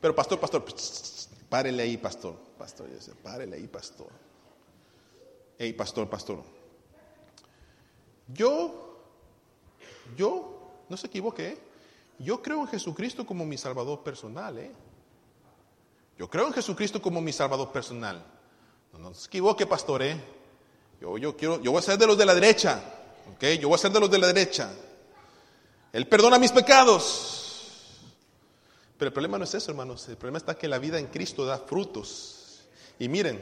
Pero 0.00 0.12
pastor, 0.12 0.40
pastor, 0.40 0.64
párele 1.48 1.84
ahí, 1.84 1.96
pastor. 1.96 2.34
Pastor, 2.58 2.88
sé, 2.98 3.14
párele 3.14 3.54
ahí, 3.54 3.68
pastor. 3.68 4.08
Hey, 5.56 5.72
pastor, 5.72 6.10
pastor. 6.10 6.42
Yo, 8.26 8.98
yo, 10.16 10.82
no 10.88 10.96
se 10.96 11.06
equivoque, 11.06 11.48
¿eh? 11.50 11.58
yo 12.18 12.42
creo 12.42 12.62
en 12.62 12.66
Jesucristo 12.66 13.24
como 13.24 13.46
mi 13.46 13.56
Salvador 13.56 14.02
personal, 14.02 14.58
¿eh? 14.58 14.72
Yo 16.18 16.28
creo 16.28 16.48
en 16.48 16.52
Jesucristo 16.52 17.00
como 17.00 17.20
mi 17.20 17.32
Salvador 17.32 17.70
personal. 17.70 18.26
No, 18.98 19.14
se 19.14 19.28
equivoque, 19.28 19.66
pastor, 19.66 20.02
¿eh? 20.02 20.20
Yo, 21.00 21.16
yo 21.16 21.36
quiero, 21.36 21.62
yo 21.62 21.70
voy 21.70 21.78
a 21.78 21.82
ser 21.82 21.96
de 21.96 22.08
los 22.08 22.18
de 22.18 22.26
la 22.26 22.34
derecha, 22.34 22.82
¿ok? 23.36 23.44
Yo 23.60 23.68
voy 23.68 23.76
a 23.76 23.78
ser 23.78 23.92
de 23.92 24.00
los 24.00 24.10
de 24.10 24.18
la 24.18 24.26
derecha. 24.26 24.72
Él 25.92 26.08
perdona 26.08 26.40
mis 26.40 26.50
pecados. 26.50 27.44
Pero 28.98 29.08
el 29.08 29.12
problema 29.12 29.38
no 29.38 29.44
es 29.44 29.54
eso, 29.54 29.70
hermanos. 29.70 30.08
El 30.08 30.16
problema 30.16 30.38
está 30.38 30.56
que 30.56 30.68
la 30.68 30.78
vida 30.78 30.98
en 30.98 31.06
Cristo 31.06 31.44
da 31.44 31.58
frutos. 31.58 32.66
Y 32.98 33.08
miren, 33.08 33.40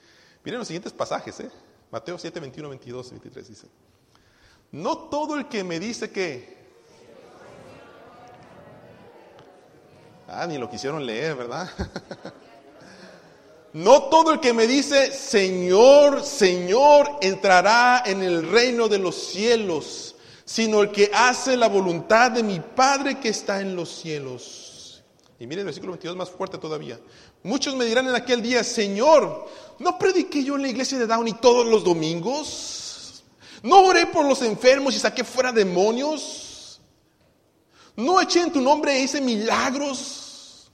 miren 0.44 0.58
los 0.58 0.68
siguientes 0.68 0.92
pasajes, 0.92 1.40
¿eh? 1.40 1.50
Mateo 1.90 2.18
7, 2.18 2.40
21, 2.40 2.68
22, 2.68 3.10
23 3.10 3.48
dice. 3.48 3.66
No 4.70 4.96
todo 4.96 5.36
el 5.36 5.48
que 5.48 5.64
me 5.64 5.78
dice 5.78 6.10
que... 6.10 6.62
Ah, 10.26 10.46
ni 10.46 10.56
lo 10.56 10.70
quisieron 10.70 11.04
leer, 11.04 11.34
¿verdad? 11.36 11.68
no 13.74 14.04
todo 14.04 14.32
el 14.32 14.40
que 14.40 14.54
me 14.54 14.66
dice, 14.66 15.12
Señor, 15.12 16.22
Señor, 16.24 17.18
entrará 17.20 18.02
en 18.06 18.22
el 18.22 18.50
reino 18.50 18.88
de 18.88 18.98
los 18.98 19.14
cielos, 19.14 20.16
sino 20.46 20.80
el 20.80 20.90
que 20.90 21.10
hace 21.12 21.54
la 21.58 21.68
voluntad 21.68 22.30
de 22.30 22.42
mi 22.42 22.60
Padre 22.60 23.20
que 23.20 23.28
está 23.28 23.60
en 23.60 23.76
los 23.76 23.90
cielos. 23.90 24.61
Y 25.42 25.46
miren 25.48 25.62
el 25.62 25.64
versículo 25.64 25.90
22 25.94 26.16
más 26.16 26.30
fuerte 26.30 26.56
todavía. 26.56 27.00
Muchos 27.42 27.74
me 27.74 27.84
dirán 27.84 28.06
en 28.06 28.14
aquel 28.14 28.40
día, 28.40 28.62
Señor, 28.62 29.48
¿no 29.80 29.98
prediqué 29.98 30.44
yo 30.44 30.54
en 30.54 30.62
la 30.62 30.68
iglesia 30.68 31.00
de 31.00 31.06
Downey 31.08 31.32
todos 31.32 31.66
los 31.66 31.82
domingos? 31.82 33.24
¿No 33.60 33.80
oré 33.86 34.06
por 34.06 34.24
los 34.24 34.40
enfermos 34.42 34.94
y 34.94 35.00
saqué 35.00 35.24
fuera 35.24 35.50
demonios? 35.50 36.80
¿No 37.96 38.20
eché 38.20 38.40
en 38.40 38.52
tu 38.52 38.60
nombre 38.60 38.92
e 38.92 39.02
hice 39.02 39.20
milagros? 39.20 40.70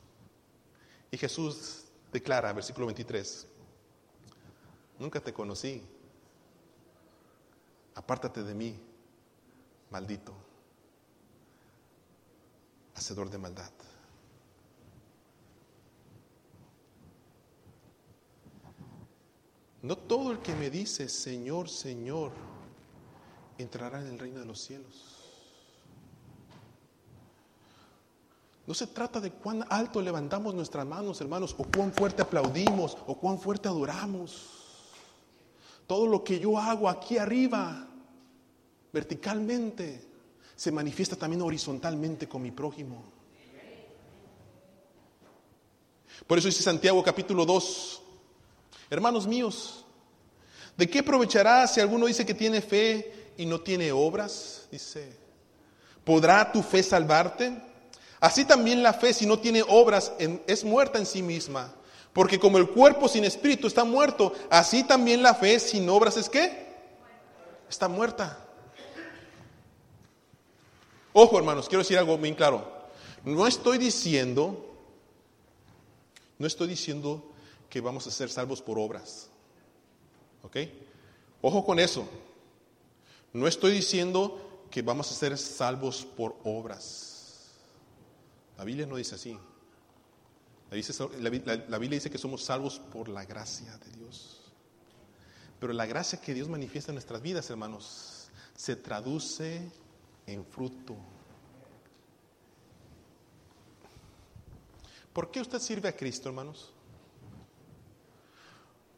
Y 1.10 1.16
Jesús 1.16 1.84
declara, 2.12 2.52
versículo 2.52 2.84
23, 2.84 3.46
nunca 4.98 5.18
te 5.18 5.32
conocí, 5.32 5.82
apártate 7.94 8.42
de 8.42 8.52
mí, 8.52 8.78
maldito, 9.88 10.34
hacedor 12.94 13.30
de 13.30 13.38
maldad. 13.38 13.70
No 19.82 19.96
todo 19.96 20.32
el 20.32 20.38
que 20.40 20.54
me 20.54 20.70
dice, 20.70 21.08
Señor, 21.08 21.68
Señor, 21.68 22.32
entrará 23.58 24.00
en 24.00 24.08
el 24.08 24.18
reino 24.18 24.40
de 24.40 24.46
los 24.46 24.60
cielos. 24.60 25.18
No 28.66 28.74
se 28.74 28.88
trata 28.88 29.20
de 29.20 29.30
cuán 29.30 29.64
alto 29.70 30.02
levantamos 30.02 30.54
nuestras 30.54 30.84
manos, 30.84 31.20
hermanos, 31.20 31.54
o 31.56 31.64
cuán 31.64 31.92
fuerte 31.92 32.22
aplaudimos, 32.22 32.98
o 33.06 33.16
cuán 33.16 33.38
fuerte 33.38 33.68
adoramos. 33.68 34.46
Todo 35.86 36.06
lo 36.06 36.22
que 36.22 36.38
yo 36.38 36.58
hago 36.58 36.88
aquí 36.88 37.16
arriba, 37.16 37.88
verticalmente, 38.92 40.06
se 40.54 40.70
manifiesta 40.70 41.16
también 41.16 41.40
horizontalmente 41.40 42.28
con 42.28 42.42
mi 42.42 42.50
prójimo. 42.50 43.02
Por 46.26 46.36
eso 46.36 46.48
dice 46.48 46.62
Santiago 46.62 47.02
capítulo 47.02 47.46
2, 47.46 48.02
Hermanos 48.90 49.26
míos, 49.26 49.84
¿de 50.76 50.88
qué 50.88 51.00
aprovechará 51.00 51.66
si 51.66 51.80
alguno 51.80 52.06
dice 52.06 52.24
que 52.24 52.34
tiene 52.34 52.60
fe 52.60 53.32
y 53.36 53.44
no 53.44 53.60
tiene 53.60 53.92
obras? 53.92 54.66
Dice, 54.70 55.12
¿podrá 56.04 56.50
tu 56.50 56.62
fe 56.62 56.82
salvarte? 56.82 57.62
Así 58.20 58.44
también 58.44 58.82
la 58.82 58.92
fe, 58.92 59.12
si 59.12 59.26
no 59.26 59.38
tiene 59.38 59.62
obras, 59.66 60.12
es 60.46 60.64
muerta 60.64 60.98
en 60.98 61.06
sí 61.06 61.22
misma. 61.22 61.74
Porque 62.12 62.38
como 62.38 62.58
el 62.58 62.68
cuerpo 62.70 63.08
sin 63.08 63.24
espíritu 63.24 63.66
está 63.66 63.84
muerto, 63.84 64.32
así 64.50 64.82
también 64.82 65.22
la 65.22 65.34
fe 65.34 65.60
sin 65.60 65.88
obras 65.88 66.16
es 66.16 66.28
qué? 66.28 66.66
Está 67.68 67.86
muerta. 67.86 68.44
Ojo, 71.12 71.38
hermanos, 71.38 71.68
quiero 71.68 71.82
decir 71.82 71.98
algo 71.98 72.16
bien 72.16 72.34
claro. 72.34 72.88
No 73.24 73.46
estoy 73.46 73.78
diciendo, 73.78 74.74
no 76.38 76.46
estoy 76.46 76.68
diciendo 76.68 77.30
que 77.68 77.80
vamos 77.80 78.06
a 78.06 78.10
ser 78.10 78.30
salvos 78.30 78.62
por 78.62 78.78
obras. 78.78 79.28
¿Ok? 80.42 80.56
Ojo 81.42 81.64
con 81.64 81.78
eso. 81.78 82.08
No 83.32 83.46
estoy 83.46 83.72
diciendo 83.72 84.66
que 84.70 84.82
vamos 84.82 85.10
a 85.10 85.14
ser 85.14 85.36
salvos 85.38 86.04
por 86.04 86.36
obras. 86.44 87.52
La 88.56 88.64
Biblia 88.64 88.86
no 88.86 88.96
dice 88.96 89.14
así. 89.14 89.38
La, 90.70 91.30
Biblia 91.30 91.96
dice 91.96 92.10
que 92.10 92.18
somos 92.18 92.44
salvos 92.44 92.78
por 92.78 93.08
la 93.08 93.24
gracia 93.24 93.76
de 93.78 93.90
Dios. 93.92 94.40
Pero 95.60 95.72
la 95.72 95.86
gracia 95.86 96.20
que 96.20 96.34
Dios 96.34 96.48
manifiesta 96.48 96.90
en 96.90 96.96
nuestras 96.96 97.22
vidas, 97.22 97.48
hermanos, 97.50 98.28
se 98.54 98.76
traduce 98.76 99.70
en 100.26 100.44
fruto. 100.44 100.96
¿Por 105.12 105.30
qué 105.30 105.40
usted 105.40 105.58
sirve 105.58 105.88
a 105.88 105.96
Cristo, 105.96 106.28
hermanos? 106.28 106.72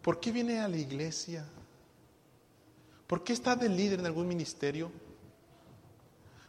¿Por 0.02 0.18
qué 0.18 0.32
viene 0.32 0.60
a 0.60 0.68
la 0.68 0.76
iglesia? 0.76 1.44
¿Por 3.06 3.24
qué 3.24 3.32
está 3.32 3.56
de 3.56 3.68
líder 3.68 4.00
en 4.00 4.06
algún 4.06 4.28
ministerio? 4.28 4.90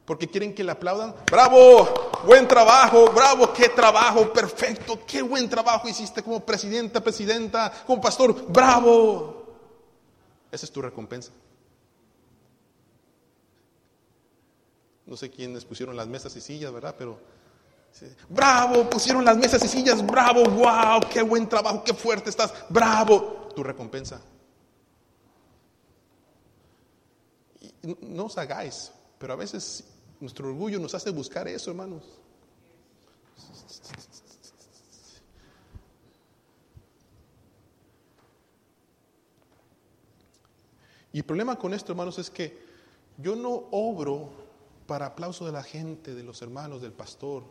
Porque 0.06 0.28
quieren 0.28 0.54
que 0.54 0.64
le 0.64 0.72
aplaudan. 0.72 1.16
Bravo, 1.30 1.88
buen 2.26 2.48
trabajo, 2.48 3.12
bravo, 3.12 3.52
qué 3.54 3.70
trabajo, 3.70 4.32
perfecto, 4.32 5.00
qué 5.06 5.22
buen 5.22 5.50
trabajo 5.50 5.88
hiciste 5.88 6.22
como 6.22 6.46
presidenta, 6.46 7.02
presidenta, 7.02 7.72
como 7.86 8.02
pastor, 8.02 8.52
bravo. 8.52 9.46
Esa 10.52 10.66
es 10.66 10.72
tu 10.72 10.82
recompensa. 10.82 11.32
No 15.06 15.18
sé 15.18 15.30
quiénes 15.30 15.66
pusieron 15.66 15.96
las 15.96 16.08
mesas 16.08 16.36
y 16.36 16.42
sillas, 16.42 16.72
¿verdad? 16.72 16.96
Pero, 16.98 17.20
bravo, 18.30 18.90
pusieron 18.90 19.26
las 19.26 19.38
mesas 19.38 19.64
y 19.64 19.68
sillas, 19.68 20.06
bravo, 20.06 20.44
wow, 20.44 21.02
qué 21.12 21.22
buen 21.22 21.50
trabajo, 21.50 21.84
qué 21.84 21.94
fuerte 21.94 22.30
estás, 22.30 22.54
bravo, 22.70 23.41
tu 23.54 23.64
recompensa. 23.64 24.22
no 28.02 28.26
os 28.26 28.38
hagáis, 28.38 28.92
pero 29.18 29.34
a 29.34 29.36
veces 29.36 29.84
nuestro 30.20 30.48
orgullo 30.48 30.80
nos 30.80 30.94
hace 30.94 31.10
buscar 31.10 31.48
eso, 31.48 31.72
hermanos. 31.72 32.04
Y 41.14 41.20
el 41.20 41.26
problema 41.26 41.58
con 41.58 41.74
esto, 41.74 41.92
hermanos, 41.92 42.20
es 42.20 42.30
que 42.30 42.58
yo 43.18 43.36
no 43.36 43.68
obro 43.72 44.30
para 44.88 45.08
aplauso 45.08 45.46
de 45.46 45.52
la 45.52 45.64
gente, 45.64 46.16
de 46.16 46.24
los 46.24 46.42
hermanos, 46.42 46.82
del 46.82 46.94
pastor. 46.94 47.44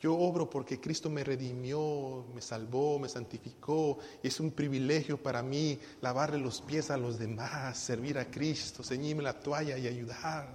Yo 0.00 0.14
obro 0.14 0.50
porque 0.50 0.80
Cristo 0.80 1.08
me 1.08 1.24
redimió, 1.24 2.24
me 2.34 2.42
salvó, 2.42 2.98
me 2.98 3.08
santificó. 3.08 3.98
Es 4.22 4.38
un 4.38 4.50
privilegio 4.50 5.22
para 5.22 5.42
mí 5.42 5.78
lavarle 6.02 6.38
los 6.38 6.60
pies 6.60 6.90
a 6.90 6.96
los 6.96 7.18
demás, 7.18 7.78
servir 7.78 8.18
a 8.18 8.30
Cristo, 8.30 8.82
ceñirme 8.82 9.22
la 9.22 9.38
toalla 9.40 9.78
y 9.78 9.86
ayudar. 9.86 10.48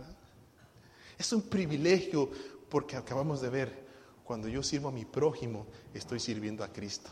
Es 1.17 1.33
un 1.33 1.41
privilegio 1.41 2.29
porque 2.69 2.95
acabamos 2.95 3.41
de 3.41 3.49
ver, 3.49 3.87
cuando 4.23 4.47
yo 4.47 4.61
sirvo 4.61 4.89
a 4.89 4.91
mi 4.91 5.05
prójimo, 5.05 5.65
estoy 5.93 6.19
sirviendo 6.19 6.63
a 6.63 6.71
Cristo. 6.71 7.09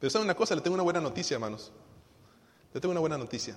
Pero 0.00 0.10
¿saben 0.10 0.26
una 0.26 0.34
cosa? 0.34 0.54
Le 0.54 0.60
tengo 0.60 0.74
una 0.74 0.82
buena 0.82 1.00
noticia, 1.00 1.34
hermanos. 1.34 1.72
Le 2.72 2.80
tengo 2.80 2.90
una 2.90 3.00
buena 3.00 3.16
noticia. 3.16 3.54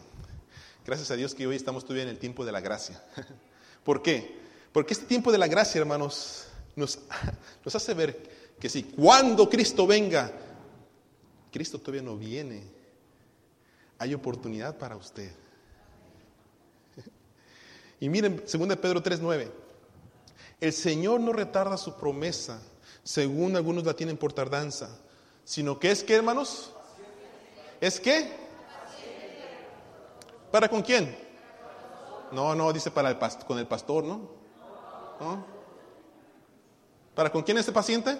Gracias 0.85 1.11
a 1.11 1.15
Dios 1.15 1.33
que 1.33 1.47
hoy 1.47 1.55
estamos 1.55 1.83
todavía 1.83 2.03
en 2.03 2.09
el 2.09 2.19
tiempo 2.19 2.45
de 2.45 2.51
la 2.51 2.61
gracia. 2.61 3.03
¿Por 3.83 4.01
qué? 4.01 4.46
Porque 4.71 4.93
este 4.93 5.05
tiempo 5.05 5.31
de 5.31 5.37
la 5.37 5.47
gracia, 5.47 5.79
hermanos, 5.79 6.47
nos, 6.75 6.99
hace 7.73 7.93
ver 7.93 8.55
que 8.59 8.69
si 8.69 8.83
cuando 8.83 9.49
Cristo 9.49 9.85
venga, 9.87 10.31
Cristo 11.51 11.79
todavía 11.79 12.03
no 12.03 12.17
viene, 12.17 12.63
hay 13.97 14.13
oportunidad 14.13 14.77
para 14.77 14.95
usted. 14.95 15.31
Y 17.99 18.09
miren, 18.09 18.37
2 18.37 18.77
Pedro 18.77 19.01
3:9. 19.01 19.49
El 20.61 20.73
Señor 20.73 21.19
no 21.19 21.33
retarda 21.33 21.77
su 21.77 21.95
promesa, 21.95 22.61
según 23.03 23.55
algunos 23.55 23.85
la 23.85 23.95
tienen 23.95 24.17
por 24.17 24.33
tardanza, 24.33 24.89
sino 25.43 25.79
que 25.79 25.91
es 25.91 26.03
que, 26.03 26.15
hermanos, 26.15 26.73
es 27.81 27.99
que 27.99 28.31
para 30.51 30.69
con 30.69 30.81
quién? 30.81 31.15
No, 32.31 32.55
no, 32.55 32.71
dice 32.73 32.91
para 32.91 33.09
el 33.09 33.17
con 33.45 33.59
el 33.59 33.67
pastor, 33.67 34.03
¿no? 34.03 34.36
¿Para 37.15 37.31
con 37.31 37.43
quién 37.43 37.57
es 37.57 37.67
el 37.67 37.73
paciente? 37.73 38.17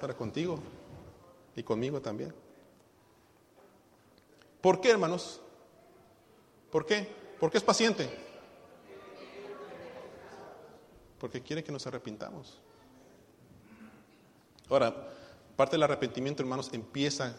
Para 0.00 0.14
contigo 0.14 0.58
y 1.54 1.62
conmigo 1.62 2.00
también. 2.00 2.34
¿Por 4.60 4.80
qué, 4.80 4.90
hermanos? 4.90 5.40
¿Por 6.70 6.86
qué? 6.86 7.08
¿Por 7.38 7.50
qué 7.50 7.58
es 7.58 7.64
paciente? 7.64 8.30
porque 11.20 11.42
quiere 11.42 11.62
que 11.62 11.70
nos 11.70 11.86
arrepintamos. 11.86 12.58
Ahora, 14.70 15.12
parte 15.54 15.76
del 15.76 15.82
arrepentimiento, 15.82 16.42
hermanos, 16.42 16.70
empieza 16.72 17.36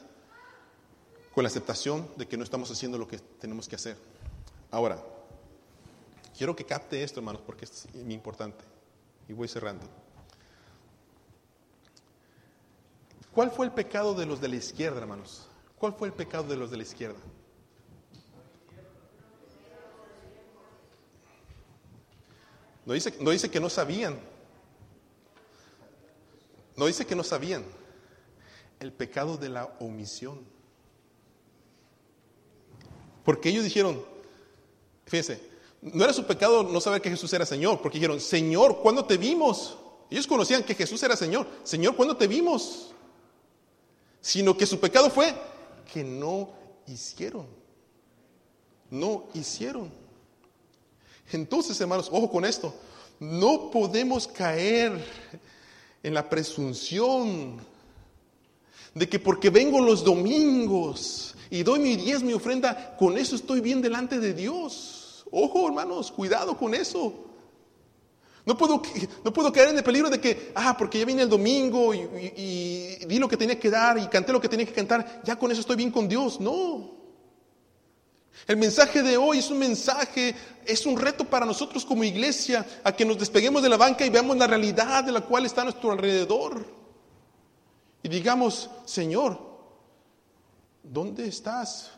con 1.34 1.44
la 1.44 1.48
aceptación 1.48 2.08
de 2.16 2.28
que 2.28 2.38
no 2.38 2.44
estamos 2.44 2.70
haciendo 2.70 2.98
lo 2.98 3.08
que 3.08 3.18
tenemos 3.18 3.68
que 3.68 3.76
hacer. 3.76 3.98
Ahora, 4.70 5.04
quiero 6.42 6.56
que 6.56 6.66
capte 6.66 7.04
esto, 7.04 7.20
hermanos, 7.20 7.44
porque 7.46 7.66
es 7.66 7.88
muy 7.94 8.16
importante. 8.16 8.64
Y 9.28 9.34
voy 9.34 9.48
cerrando. 9.48 9.86
¿Cuál 13.32 13.52
fue 13.52 13.68
el 13.68 13.72
pecado 13.72 14.16
de 14.16 14.26
los 14.26 14.42
de 14.42 14.48
la 14.48 14.56
izquierda, 14.56 14.98
hermanos? 14.98 15.48
¿Cuál 15.78 15.94
fue 15.94 16.08
el 16.08 16.16
pecado 16.16 16.46
de 16.46 16.58
los 16.58 16.72
de 16.72 16.78
la 16.78 16.82
izquierda? 16.82 17.20
No 22.88 22.94
dice, 22.94 23.16
no 23.20 23.30
dice 23.30 23.52
que 23.52 23.60
no 23.60 23.70
sabían. 23.70 24.20
No 26.76 26.88
dice 26.88 27.06
que 27.06 27.16
no 27.16 27.24
sabían. 27.24 27.64
El 28.80 28.92
pecado 28.92 29.38
de 29.38 29.50
la 29.50 29.66
omisión. 29.80 30.44
Porque 33.24 33.50
ellos 33.50 33.64
dijeron, 33.64 34.04
fíjense, 35.06 35.51
no 35.82 36.04
era 36.04 36.14
su 36.14 36.26
pecado 36.26 36.64
no 36.64 36.80
saber 36.80 37.02
que 37.02 37.10
Jesús 37.10 37.34
era 37.34 37.46
Señor, 37.46 37.82
porque 37.82 37.98
dijeron, 37.98 38.20
Señor, 38.20 38.80
¿cuándo 38.82 39.06
te 39.06 39.18
vimos? 39.18 39.78
Ellos 40.10 40.28
conocían 40.28 40.64
que 40.64 40.76
Jesús 40.76 41.02
era 41.04 41.16
Señor. 41.16 41.48
Señor, 41.64 41.96
¿cuándo 41.96 42.16
te 42.16 42.28
vimos? 42.28 42.92
Sino 44.20 44.56
que 44.56 44.66
su 44.66 44.80
pecado 44.80 45.10
fue 45.10 45.34
que 45.92 46.04
no 46.04 46.50
hicieron. 46.86 47.48
No 48.92 49.26
hicieron. 49.34 49.92
Entonces, 51.32 51.80
hermanos, 51.82 52.10
ojo 52.12 52.30
con 52.30 52.46
esto, 52.46 52.76
no 53.20 53.72
podemos 53.72 54.28
caer 54.28 55.04
en 56.04 56.14
la 56.14 56.30
presunción 56.30 57.58
de 58.94 59.08
que 59.08 59.18
porque 59.18 59.50
vengo 59.50 59.80
los 59.80 60.04
domingos 60.04 61.36
y 61.50 61.64
doy 61.64 61.80
mi 61.80 61.96
diez, 61.96 62.22
mi 62.22 62.34
ofrenda, 62.34 62.96
con 62.98 63.18
eso 63.18 63.36
estoy 63.36 63.62
bien 63.62 63.82
delante 63.82 64.20
de 64.20 64.34
Dios. 64.34 65.01
Ojo, 65.32 65.68
hermanos, 65.68 66.12
cuidado 66.12 66.58
con 66.58 66.74
eso. 66.74 67.14
No 68.46 68.58
puedo, 68.58 68.82
no 69.24 69.32
puedo 69.32 69.52
caer 69.52 69.70
en 69.70 69.78
el 69.78 69.84
peligro 69.84 70.10
de 70.10 70.20
que, 70.20 70.52
ah, 70.56 70.76
porque 70.78 71.00
ya 71.00 71.06
vine 71.06 71.22
el 71.22 71.30
domingo 71.30 71.94
y, 71.94 72.98
di 73.06 73.20
lo 73.20 73.30
que 73.30 73.38
tenía 73.38 73.60
que 73.60 73.70
dar 73.70 73.98
y 73.98 74.08
canté 74.08 74.34
lo 74.34 74.42
que 74.42 74.50
tenía 74.50 74.66
que 74.66 74.74
cantar, 74.74 75.22
ya 75.24 75.38
con 75.38 75.52
eso 75.52 75.62
estoy 75.62 75.76
bien 75.78 75.92
con 75.92 76.08
Dios. 76.08 76.40
No. 76.40 77.00
El 78.48 78.58
mensaje 78.58 79.04
de 79.04 79.18
hoy 79.18 79.40
es 79.40 79.52
un 79.52 79.60
mensaje, 79.60 80.36
es 80.66 80.86
un 80.86 80.98
reto 80.98 81.24
para 81.24 81.46
nosotros 81.46 81.86
como 81.86 82.04
iglesia 82.04 82.66
a 82.84 82.92
que 82.92 83.06
nos 83.06 83.20
despeguemos 83.20 83.62
de 83.62 83.70
la 83.70 83.78
banca 83.78 84.06
y 84.06 84.10
veamos 84.10 84.36
la 84.38 84.48
realidad 84.48 85.04
de 85.04 85.12
la 85.12 85.22
cual 85.22 85.46
está 85.46 85.62
a 85.62 85.66
nuestro 85.66 85.92
alrededor. 85.92 86.66
Y 88.02 88.10
digamos, 88.10 88.70
Señor, 88.86 89.40
¿dónde 90.82 91.28
estás? 91.28 91.92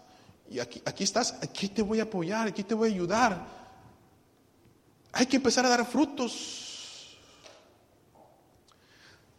Y 0.54 0.60
aquí, 0.60 0.80
aquí 0.86 1.04
estás, 1.04 1.40
aquí 1.42 1.68
te 1.68 1.82
voy 1.82 2.00
a 2.00 2.04
apoyar, 2.04 2.48
aquí 2.48 2.64
te 2.64 2.76
voy 2.76 2.92
a 2.92 2.94
ayudar. 2.94 3.44
Hay 5.12 5.26
que 5.26 5.38
empezar 5.38 5.66
a 5.66 5.70
dar 5.70 5.84
frutos. 5.84 7.18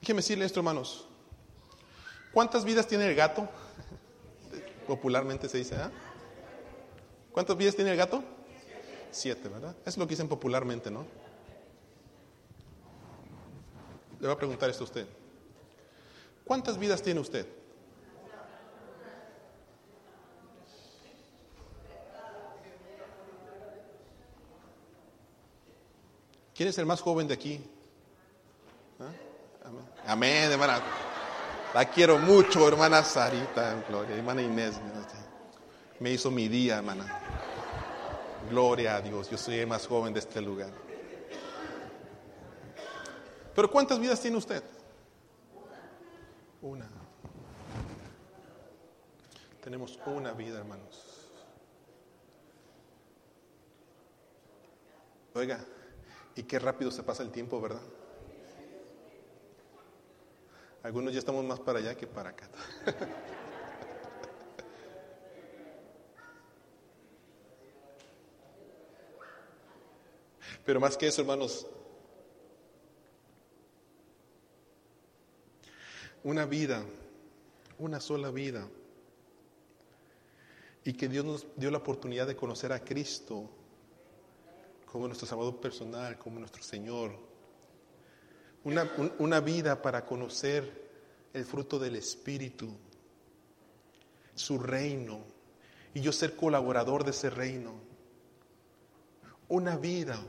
Déjeme 0.01 0.19
decirle 0.19 0.45
esto, 0.45 0.59
hermanos. 0.59 1.07
¿Cuántas 2.33 2.65
vidas 2.65 2.89
tiene 2.89 3.07
el 3.07 3.15
gato? 3.15 3.49
Popularmente 4.89 5.49
se 5.49 5.59
dice, 5.59 5.77
¿ah? 5.77 5.93
¿Cuántas 7.31 7.57
vidas 7.57 7.77
tiene 7.77 7.93
el 7.93 7.97
gato? 7.97 8.25
Siete, 9.12 9.49
¿verdad? 9.49 9.77
Es 9.87 9.97
lo 9.97 10.09
que 10.09 10.15
dicen 10.15 10.27
popularmente, 10.27 10.91
¿no? 10.91 11.07
Le 14.19 14.27
voy 14.27 14.35
a 14.35 14.37
preguntar 14.37 14.69
esto 14.69 14.83
a 14.83 14.87
usted. 14.87 15.07
¿Cuántas 16.45 16.77
vidas 16.77 17.03
tiene 17.03 17.21
usted? 17.21 17.47
¿Quién 26.55 26.68
es 26.68 26.78
el 26.78 26.86
más 26.86 27.00
joven 27.00 27.26
de 27.26 27.34
aquí? 27.34 27.61
¿Ah? 29.00 29.11
Amén. 29.64 29.84
Amén, 30.07 30.52
hermana. 30.52 30.80
La 31.74 31.90
quiero 31.90 32.18
mucho, 32.18 32.68
hermana 32.68 33.02
Sarita, 33.02 33.82
gloria, 33.88 34.14
hermana 34.14 34.40
Inés. 34.42 34.80
Me 35.98 36.12
hizo 36.12 36.30
mi 36.30 36.46
día, 36.46 36.76
hermana. 36.76 37.05
Gloria 38.48 38.96
a 38.96 39.00
Dios, 39.00 39.28
yo 39.30 39.36
soy 39.36 39.57
el 39.57 39.66
más 39.66 39.86
joven 39.86 40.12
de 40.12 40.20
este 40.20 40.40
lugar. 40.40 40.70
Pero 43.55 43.70
¿cuántas 43.70 43.98
vidas 43.98 44.20
tiene 44.20 44.36
usted? 44.36 44.62
Una. 46.62 46.88
Tenemos 49.62 49.98
una 50.07 50.32
vida, 50.32 50.59
hermanos. 50.59 51.30
Oiga, 55.34 55.64
y 56.37 56.43
qué 56.43 56.59
rápido 56.59 56.91
se 56.91 57.03
pasa 57.03 57.22
el 57.22 57.30
tiempo, 57.30 57.61
¿verdad? 57.61 57.82
Algunos 60.82 61.12
ya 61.12 61.18
estamos 61.18 61.45
más 61.45 61.61
para 61.61 61.78
allá 61.78 61.97
que 61.97 62.07
para 62.07 62.30
acá. 62.30 62.49
Pero 70.64 70.80
más 70.80 70.97
que 70.97 71.07
eso, 71.07 71.20
hermanos, 71.20 71.66
una 76.22 76.47
vida, 76.47 76.82
una 77.78 78.01
sola 78.01 78.30
vida, 78.30 78.66
y 80.85 80.95
que 80.95 81.09
Dios 81.09 81.24
nos 81.24 81.47
dio 81.57 81.70
la 81.70 81.78
oportunidad 81.78 82.26
de 82.26 82.37
conocer 82.37 82.72
a 82.72 82.80
Cristo 82.80 83.51
como 84.95 85.09
nuestro 85.09 85.26
Salvador 85.26 85.57
personal, 85.57 86.16
como 86.16 86.38
nuestro 86.38 86.62
Señor. 86.62 87.18
Una, 88.62 88.88
una 89.18 89.40
vida 89.40 89.82
para 89.82 90.07
conocer 90.07 90.88
el 91.32 91.45
fruto 91.45 91.80
del 91.80 91.97
Espíritu, 91.97 92.72
su 94.36 94.57
reino, 94.57 95.18
y 95.95 96.01
yo 96.01 96.12
ser 96.12 96.36
colaborador 96.36 97.03
de 97.03 97.11
ese 97.11 97.28
reino. 97.28 97.72
Una 99.49 99.76
vida 99.76 100.22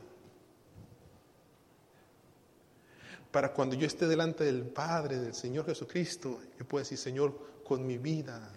para 3.29 3.53
cuando 3.53 3.75
yo 3.75 3.85
esté 3.85 4.07
delante 4.07 4.45
del 4.45 4.63
Padre, 4.63 5.19
del 5.19 5.35
Señor 5.35 5.67
Jesucristo, 5.67 6.39
yo 6.57 6.65
pueda 6.67 6.81
decir, 6.81 6.97
Señor, 6.97 7.37
con 7.63 7.85
mi 7.85 7.99
vida, 7.99 8.51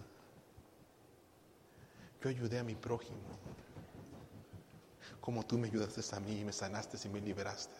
yo 2.22 2.30
ayudé 2.30 2.60
a 2.60 2.64
mi 2.64 2.76
prójimo, 2.76 3.18
como 5.28 5.44
tú 5.44 5.58
me 5.58 5.68
ayudaste 5.68 6.00
a 6.16 6.20
mí, 6.20 6.42
me 6.42 6.54
sanaste 6.54 6.96
y 7.04 7.10
me 7.10 7.20
liberaste, 7.20 7.76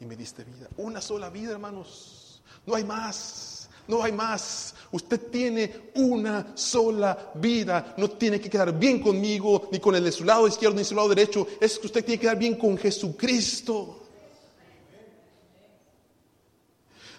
y 0.00 0.04
me 0.04 0.16
diste 0.16 0.42
vida. 0.42 0.66
Una 0.78 1.00
sola 1.00 1.30
vida, 1.30 1.52
hermanos, 1.52 2.42
no 2.66 2.74
hay 2.74 2.82
más. 2.82 3.68
No 3.86 4.02
hay 4.02 4.10
más. 4.10 4.74
Usted 4.90 5.30
tiene 5.30 5.92
una 5.94 6.56
sola 6.56 7.30
vida. 7.34 7.94
No 7.96 8.10
tiene 8.10 8.40
que 8.40 8.50
quedar 8.50 8.76
bien 8.76 9.00
conmigo, 9.00 9.68
ni 9.70 9.78
con 9.78 9.94
el 9.94 10.02
de 10.02 10.10
su 10.10 10.24
lado 10.24 10.48
izquierdo, 10.48 10.74
ni 10.74 10.82
su 10.82 10.96
lado 10.96 11.08
derecho. 11.08 11.46
Es 11.60 11.78
que 11.78 11.86
usted 11.86 12.04
tiene 12.04 12.18
que 12.18 12.22
quedar 12.22 12.38
bien 12.38 12.56
con 12.56 12.76
Jesucristo. 12.78 14.02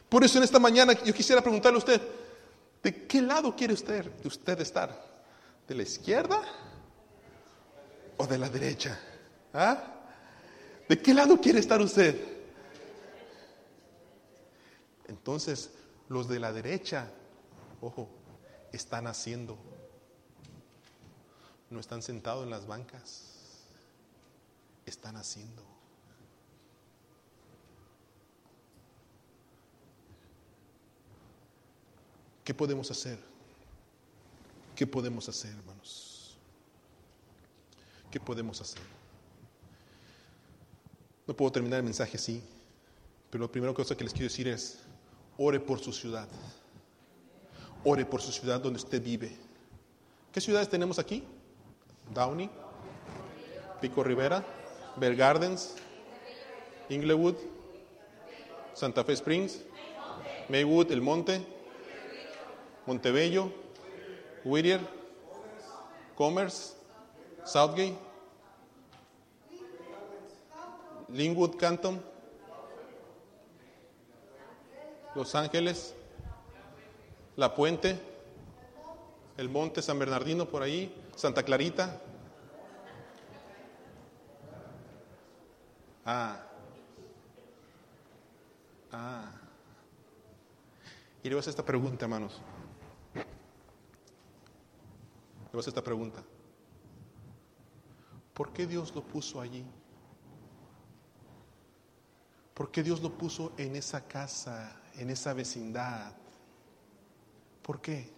Por 0.09 0.25
eso 0.25 0.39
en 0.39 0.43
esta 0.43 0.59
mañana 0.59 0.91
yo 1.05 1.13
quisiera 1.13 1.41
preguntarle 1.41 1.77
a 1.77 1.79
usted, 1.79 2.01
¿de 2.83 3.07
qué 3.07 3.21
lado 3.21 3.55
quiere 3.55 3.75
usted, 3.75 4.11
usted 4.25 4.59
estar? 4.59 5.05
¿De 5.65 5.73
la 5.73 5.83
izquierda 5.83 6.64
o 8.17 8.27
de 8.27 8.37
la 8.37 8.49
derecha? 8.49 8.99
¿Ah? 9.53 9.83
¿De 10.87 11.01
qué 11.01 11.13
lado 11.13 11.39
quiere 11.39 11.59
estar 11.59 11.81
usted? 11.81 12.19
Entonces, 15.07 15.71
los 16.09 16.27
de 16.27 16.39
la 16.39 16.51
derecha, 16.53 17.09
ojo, 17.81 18.09
están 18.71 19.07
haciendo. 19.07 19.57
No 21.69 21.79
están 21.79 22.01
sentados 22.01 22.43
en 22.43 22.51
las 22.51 22.67
bancas, 22.67 23.23
están 24.85 25.17
haciendo. 25.17 25.63
¿Qué 32.43 32.53
podemos 32.53 32.91
hacer? 32.91 33.17
¿Qué 34.75 34.85
podemos 34.85 35.27
hacer, 35.27 35.51
hermanos? 35.51 36.14
¿Qué 38.15 38.19
podemos 38.21 38.61
hacer? 38.61 38.79
No 41.27 41.35
puedo 41.35 41.51
terminar 41.51 41.79
el 41.79 41.83
mensaje 41.83 42.15
así, 42.15 42.41
pero 43.29 43.43
la 43.43 43.51
primera 43.51 43.73
cosa 43.73 43.93
que 43.93 44.05
les 44.05 44.13
quiero 44.13 44.27
decir 44.27 44.47
es, 44.47 44.79
ore 45.37 45.59
por 45.59 45.81
su 45.81 45.91
ciudad. 45.91 46.25
Ore 47.83 48.05
por 48.05 48.21
su 48.21 48.31
ciudad 48.31 48.61
donde 48.61 48.77
usted 48.77 49.03
vive. 49.03 49.35
¿Qué 50.31 50.39
ciudades 50.39 50.69
tenemos 50.69 50.97
aquí? 50.97 51.25
Downey, 52.13 52.49
Pico 53.81 54.01
Rivera, 54.01 54.45
Bell 54.95 55.17
Gardens, 55.17 55.75
Inglewood, 56.87 57.35
Santa 58.73 59.03
Fe 59.03 59.11
Springs, 59.11 59.59
Maywood, 60.47 60.89
El 60.89 61.01
Monte, 61.01 61.45
Montebello, 62.85 63.51
Whittier, 64.45 64.79
Commerce, 66.15 66.74
Southgate, 67.45 67.95
Linwood, 71.09 71.57
Canton, 71.57 72.01
Los 75.13 75.35
Ángeles, 75.35 75.93
La 77.35 77.53
Puente, 77.53 77.99
El 79.37 79.49
Monte 79.49 79.81
San 79.81 79.99
Bernardino 79.99 80.45
por 80.45 80.63
ahí, 80.63 80.93
Santa 81.15 81.43
Clarita. 81.43 82.01
Ah. 86.03 86.41
Ah. 88.91 89.31
Y 91.23 91.29
luego 91.29 91.47
esta 91.47 91.63
pregunta, 91.63 92.05
hermanos. 92.05 92.41
Le 95.53 95.59
esta 95.59 95.81
pregunta. 95.81 96.21
¿Por 98.35 98.51
qué 98.51 98.67
Dios 98.67 98.93
lo 98.93 99.01
puso 99.01 99.39
allí? 99.39 99.65
¿Por 102.53 102.69
qué 102.69 102.83
Dios 102.83 103.01
lo 103.01 103.17
puso 103.17 103.53
en 103.57 103.77
esa 103.77 104.05
casa, 104.07 104.81
en 104.97 105.09
esa 105.09 105.33
vecindad? 105.33 106.13
¿Por 107.61 107.79
qué? 107.79 108.11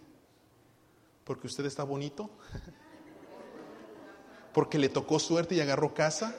¿Porque 1.24 1.46
usted 1.46 1.64
está 1.66 1.84
bonito? 1.84 2.28
¿Porque 4.52 4.76
le 4.76 4.88
tocó 4.88 5.20
suerte 5.20 5.54
y 5.54 5.60
agarró 5.60 5.94
casa? 5.94 6.34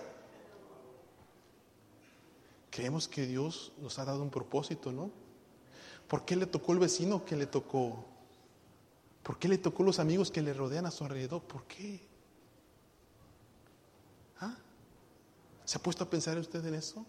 Creemos 2.69 3.07
que 3.07 3.25
Dios 3.25 3.71
nos 3.79 3.97
ha 3.97 4.03
dado 4.03 4.21
un 4.21 4.29
propósito, 4.29 4.91
¿no? 4.91 5.09
¿Por 6.09 6.25
qué 6.25 6.35
le 6.35 6.47
tocó 6.47 6.73
el 6.73 6.79
vecino 6.79 7.23
que 7.23 7.37
le 7.37 7.45
tocó? 7.45 8.03
¿Por 9.23 9.39
qué 9.39 9.47
le 9.47 9.57
tocó 9.57 9.83
los 9.83 9.99
amigos 9.99 10.31
que 10.31 10.41
le 10.41 10.53
rodean 10.53 10.85
a 10.85 10.91
su 10.91 11.05
alrededor? 11.05 11.43
¿Por 11.43 11.63
qué? 11.63 12.08
¿Ah? 14.39 14.55
¿Se 15.65 15.77
ha 15.77 15.81
puesto 15.81 16.03
a 16.03 16.09
pensar 16.09 16.37
usted 16.37 16.65
en 16.65 16.75
eso? 16.75 17.05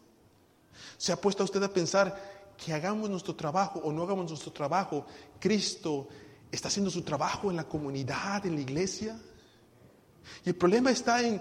¿Se 0.96 1.12
ha 1.12 1.20
puesto 1.20 1.42
a 1.42 1.44
usted 1.44 1.62
a 1.62 1.72
pensar 1.72 2.54
que 2.56 2.72
hagamos 2.72 3.08
nuestro 3.08 3.34
trabajo 3.34 3.80
o 3.80 3.92
no 3.92 4.02
hagamos 4.02 4.28
nuestro 4.28 4.52
trabajo? 4.52 5.06
Cristo 5.38 6.08
está 6.50 6.68
haciendo 6.68 6.90
su 6.90 7.02
trabajo 7.02 7.50
en 7.50 7.56
la 7.56 7.64
comunidad, 7.64 8.44
en 8.46 8.54
la 8.56 8.60
iglesia. 8.60 9.18
Y 10.44 10.50
el 10.50 10.56
problema 10.56 10.90
está 10.90 11.22
en, 11.22 11.40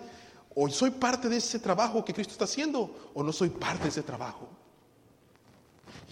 o 0.55 0.69
soy 0.69 0.91
parte 0.91 1.29
de 1.29 1.37
ese 1.37 1.59
trabajo 1.59 2.03
que 2.03 2.13
Cristo 2.13 2.33
está 2.33 2.45
haciendo, 2.45 3.11
o 3.13 3.23
no 3.23 3.31
soy 3.31 3.49
parte 3.49 3.83
de 3.83 3.89
ese 3.89 4.03
trabajo. 4.03 4.47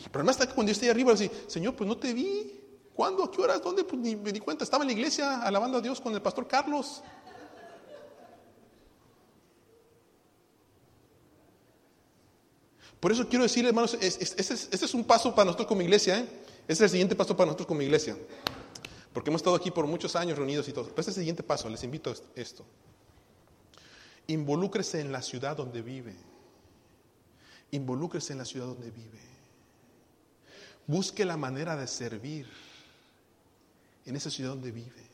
El 0.03 0.11
problema 0.11 0.31
está 0.31 0.47
que 0.47 0.53
cuando 0.53 0.71
yo 0.71 0.73
estoy 0.73 0.89
arriba, 0.89 1.13
así, 1.13 1.29
Señor, 1.47 1.75
pues 1.75 1.87
no 1.87 1.97
te 1.97 2.13
vi. 2.13 2.53
¿Cuándo? 2.93 3.23
¿A 3.23 3.31
qué 3.31 3.41
horas? 3.41 3.61
¿Dónde? 3.61 3.83
Pues 3.83 4.01
ni 4.01 4.15
me 4.15 4.31
di 4.31 4.39
cuenta. 4.39 4.63
Estaba 4.63 4.83
en 4.83 4.87
la 4.87 4.93
iglesia 4.93 5.41
alabando 5.41 5.77
a 5.77 5.81
Dios 5.81 6.01
con 6.01 6.13
el 6.13 6.21
pastor 6.21 6.47
Carlos. 6.47 7.03
Por 12.99 13.11
eso 13.11 13.27
quiero 13.27 13.43
decirle, 13.43 13.69
hermanos, 13.69 13.95
este 14.01 14.85
es, 14.85 14.93
un 14.93 15.03
paso 15.03 15.33
para 15.35 15.45
nosotros 15.45 15.67
como 15.67 15.81
iglesia. 15.81 16.19
Este 16.61 16.73
es 16.73 16.81
el 16.81 16.89
siguiente 16.89 17.15
paso 17.15 17.35
para 17.35 17.47
nosotros 17.47 17.67
como 17.67 17.81
iglesia. 17.81 18.17
Porque 19.13 19.29
hemos 19.29 19.39
estado 19.39 19.55
aquí 19.55 19.71
por 19.71 19.85
muchos 19.85 20.15
años 20.15 20.37
reunidos 20.37 20.67
y 20.67 20.73
todo. 20.73 20.85
Pero 20.85 20.99
este 21.01 21.11
es 21.11 21.17
el 21.17 21.21
siguiente 21.21 21.43
paso, 21.43 21.69
les 21.69 21.83
invito 21.83 22.11
a 22.11 22.15
esto. 22.35 22.65
Involúcrese 24.27 24.99
en 24.99 25.11
la 25.11 25.21
ciudad 25.21 25.55
donde 25.55 25.81
vive. 25.81 26.15
Involúcrese 27.71 28.33
en 28.33 28.39
la 28.39 28.45
ciudad 28.45 28.67
donde 28.67 28.89
vive. 28.89 29.19
Busque 30.87 31.23
la 31.23 31.37
manera 31.37 31.75
de 31.75 31.87
servir 31.87 32.47
en 34.05 34.15
esa 34.15 34.29
ciudad 34.29 34.51
donde 34.51 34.71
vive. 34.71 35.07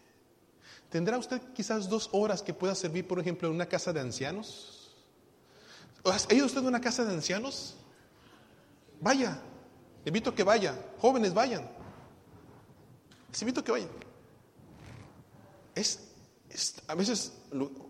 ¿Tendrá 0.89 1.17
usted 1.17 1.41
quizás 1.55 1.89
dos 1.89 2.09
horas 2.11 2.43
que 2.43 2.53
pueda 2.53 2.75
servir, 2.75 3.07
por 3.07 3.19
ejemplo, 3.19 3.47
en 3.47 3.55
una 3.55 3.65
casa 3.65 3.91
de 3.91 3.99
ancianos? 3.99 4.72
¿Ha 6.05 6.33
ido 6.33 6.45
usted 6.45 6.63
a 6.63 6.67
una 6.67 6.81
casa 6.81 7.05
de 7.05 7.13
ancianos? 7.13 7.75
Vaya, 8.99 9.39
le 10.03 10.09
invito 10.09 10.29
a 10.29 10.35
que 10.35 10.43
vaya. 10.43 10.77
Jóvenes, 10.99 11.33
vayan. 11.33 11.69
Les 13.31 13.41
invito 13.41 13.61
a 13.61 13.63
que 13.63 13.71
vayan. 13.71 13.89
Es, 15.75 15.99
a 16.87 16.95
veces 16.95 17.33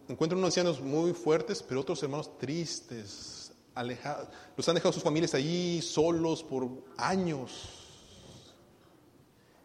encuentran 0.07 0.37
unos 0.37 0.49
ancianos 0.49 0.79
muy 0.79 1.13
fuertes, 1.13 1.63
pero 1.63 1.81
otros 1.81 2.01
hermanos 2.03 2.37
tristes, 2.37 3.51
alejados. 3.73 4.29
Los 4.55 4.69
han 4.69 4.75
dejado 4.75 4.93
sus 4.93 5.03
familias 5.03 5.33
allí 5.33 5.81
solos 5.81 6.43
por 6.43 6.69
años. 6.97 7.79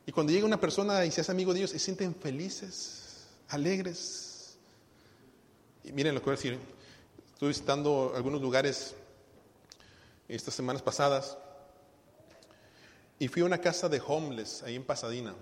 Y 0.07 0.13
cuando 0.13 0.33
llega 0.33 0.47
una 0.47 0.59
persona 0.59 1.05
y 1.05 1.11
se 1.11 1.21
hace 1.21 1.33
amigo 1.33 1.53
de 1.53 1.61
ellos, 1.61 1.71
se 1.71 1.79
sienten 1.79 2.15
felices 2.15 3.29
alegres. 3.49 4.57
Y 5.85 5.93
miren 5.93 6.15
lo 6.15 6.21
que 6.21 6.25
voy 6.27 6.35
a 6.35 6.37
decir. 6.37 6.78
Estuve 7.39 7.51
visitando 7.51 8.15
algunos 8.17 8.43
lugares 8.43 8.97
estas 10.27 10.53
semanas 10.53 10.83
pasadas 10.83 11.39
y 13.17 13.29
fui 13.29 13.43
a 13.43 13.45
una 13.45 13.59
casa 13.59 13.89
de 13.89 14.03
homeless 14.05 14.65
ahí 14.65 14.75
en 14.75 14.83
Pasadena. 14.83 15.37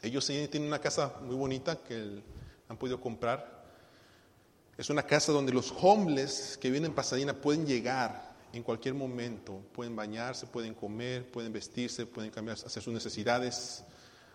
Ellos 0.00 0.24
tienen 0.24 0.62
una 0.62 0.78
casa 0.78 1.16
muy 1.20 1.36
bonita 1.36 1.76
que 1.76 2.22
han 2.70 2.78
podido 2.78 3.02
comprar. 3.02 3.66
Es 4.78 4.88
una 4.88 5.02
casa 5.02 5.30
donde 5.30 5.52
los 5.52 5.74
homeless 5.78 6.56
que 6.58 6.70
vienen 6.70 6.92
en 6.92 6.94
Pasadena 6.94 7.34
pueden 7.34 7.66
llegar 7.66 8.34
en 8.54 8.62
cualquier 8.62 8.94
momento. 8.94 9.60
Pueden 9.74 9.94
bañarse, 9.94 10.46
pueden 10.46 10.72
comer, 10.72 11.30
pueden 11.30 11.52
vestirse, 11.52 12.06
pueden 12.06 12.30
cambiar, 12.30 12.56
hacer 12.64 12.82
sus 12.82 12.94
necesidades. 12.94 13.84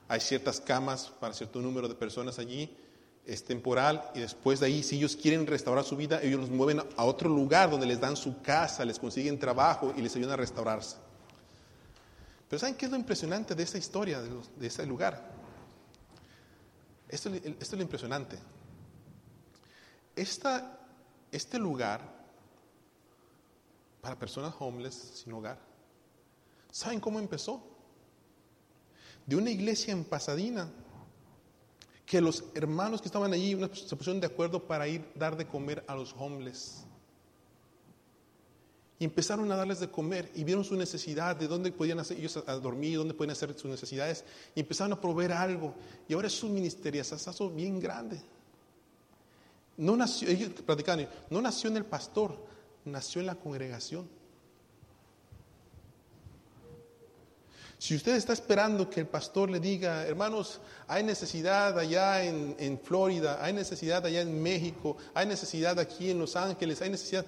Hay 0.08 0.20
ciertas 0.20 0.62
camas 0.62 1.12
para 1.20 1.34
cierto 1.34 1.60
número 1.62 1.88
de 1.88 1.96
personas 1.96 2.38
allí, 2.38 2.78
es 3.26 3.44
temporal 3.44 4.12
y 4.14 4.20
después 4.20 4.60
de 4.60 4.68
ahí, 4.68 4.84
si 4.84 4.98
ellos 4.98 5.16
quieren 5.16 5.48
restaurar 5.48 5.84
su 5.86 5.96
vida, 5.96 6.22
ellos 6.22 6.42
los 6.42 6.50
mueven 6.50 6.82
a 6.98 7.06
otro 7.06 7.30
lugar 7.30 7.70
donde 7.70 7.86
les 7.86 8.00
dan 8.00 8.16
su 8.16 8.42
casa, 8.42 8.84
les 8.86 9.00
consiguen 9.00 9.40
trabajo 9.40 9.94
y 9.96 10.02
les 10.02 10.16
ayudan 10.16 10.34
a 10.34 10.38
restaurarse. 10.38 10.98
Pero 12.50 12.60
¿saben 12.60 12.76
qué 12.76 12.86
es 12.86 12.92
lo 12.92 12.98
impresionante 12.98 13.56
de 13.56 13.64
esta 13.64 13.78
historia, 13.78 14.22
de, 14.22 14.68
ese 14.68 14.86
lugar? 14.86 15.32
Esto, 17.08 17.30
es 17.34 17.74
lo 17.74 17.82
impresionante. 17.82 18.38
este 21.32 21.58
lugar 21.58 22.02
para 24.02 24.20
personas 24.20 24.54
homeless 24.60 24.96
sin 25.24 25.34
hogar, 25.34 25.58
¿saben 26.72 27.00
cómo 27.00 27.20
empezó? 27.20 27.74
de 29.26 29.36
una 29.36 29.50
iglesia 29.50 29.94
en 29.94 30.04
Pasadena, 30.04 30.70
que 32.06 32.22
los 32.22 32.44
hermanos 32.54 33.02
que 33.02 33.08
estaban 33.08 33.34
allí 33.34 33.58
se 33.74 33.96
pusieron 33.96 34.20
de 34.20 34.28
acuerdo 34.28 34.68
para 34.68 34.88
ir 34.88 35.06
dar 35.16 35.38
de 35.38 35.48
comer 35.48 35.84
a 35.88 35.96
los 35.96 36.14
homeless. 36.18 36.86
Y 39.00 39.06
empezaron 39.06 39.52
a 39.52 39.56
darles 39.56 39.80
de 39.80 39.90
comer 39.90 40.32
y 40.36 40.44
vieron 40.44 40.64
su 40.64 40.76
necesidad, 40.76 41.36
de 41.36 41.48
dónde 41.48 41.72
podían 41.72 42.00
hacer 42.00 42.18
ellos 42.18 42.38
a 42.46 42.54
dormir, 42.54 42.98
dónde 42.98 43.14
podían 43.14 43.32
hacer 43.32 43.54
sus 43.54 43.70
necesidades, 43.70 44.24
y 44.56 44.62
empezaron 44.62 44.94
a 44.94 45.02
proveer 45.02 45.34
algo. 45.34 45.74
Y 46.08 46.14
ahora 46.14 46.28
es 46.28 46.44
un 46.44 46.54
ministerio, 46.54 47.02
es 47.02 47.56
bien 47.56 47.80
grande. 47.80 48.22
No 49.78 49.96
nació, 49.96 50.30
ellos 50.30 50.50
platicaban, 50.66 51.10
no 51.30 51.42
nació 51.42 51.70
en 51.70 51.78
el 51.78 51.86
pastor, 51.86 52.38
nació 52.86 53.22
en 53.22 53.28
la 53.28 53.36
congregación. 53.36 54.08
Si 57.84 57.94
usted 57.94 58.16
está 58.16 58.32
esperando 58.32 58.90
que 58.90 59.02
el 59.02 59.08
pastor 59.08 59.50
le 59.50 59.60
diga, 59.60 60.08
hermanos, 60.08 60.62
hay 60.88 61.04
necesidad 61.04 61.78
allá 61.78 62.24
en, 62.24 62.80
Florida, 62.82 63.44
hay 63.44 63.52
necesidad 63.52 64.06
allá 64.06 64.22
en 64.22 64.42
México, 64.42 64.96
hay 65.14 65.28
necesidad 65.28 65.78
aquí 65.78 66.10
en 66.10 66.18
Los 66.18 66.38
Ángeles, 66.38 66.82
hay 66.82 66.92
necesidad... 66.92 67.26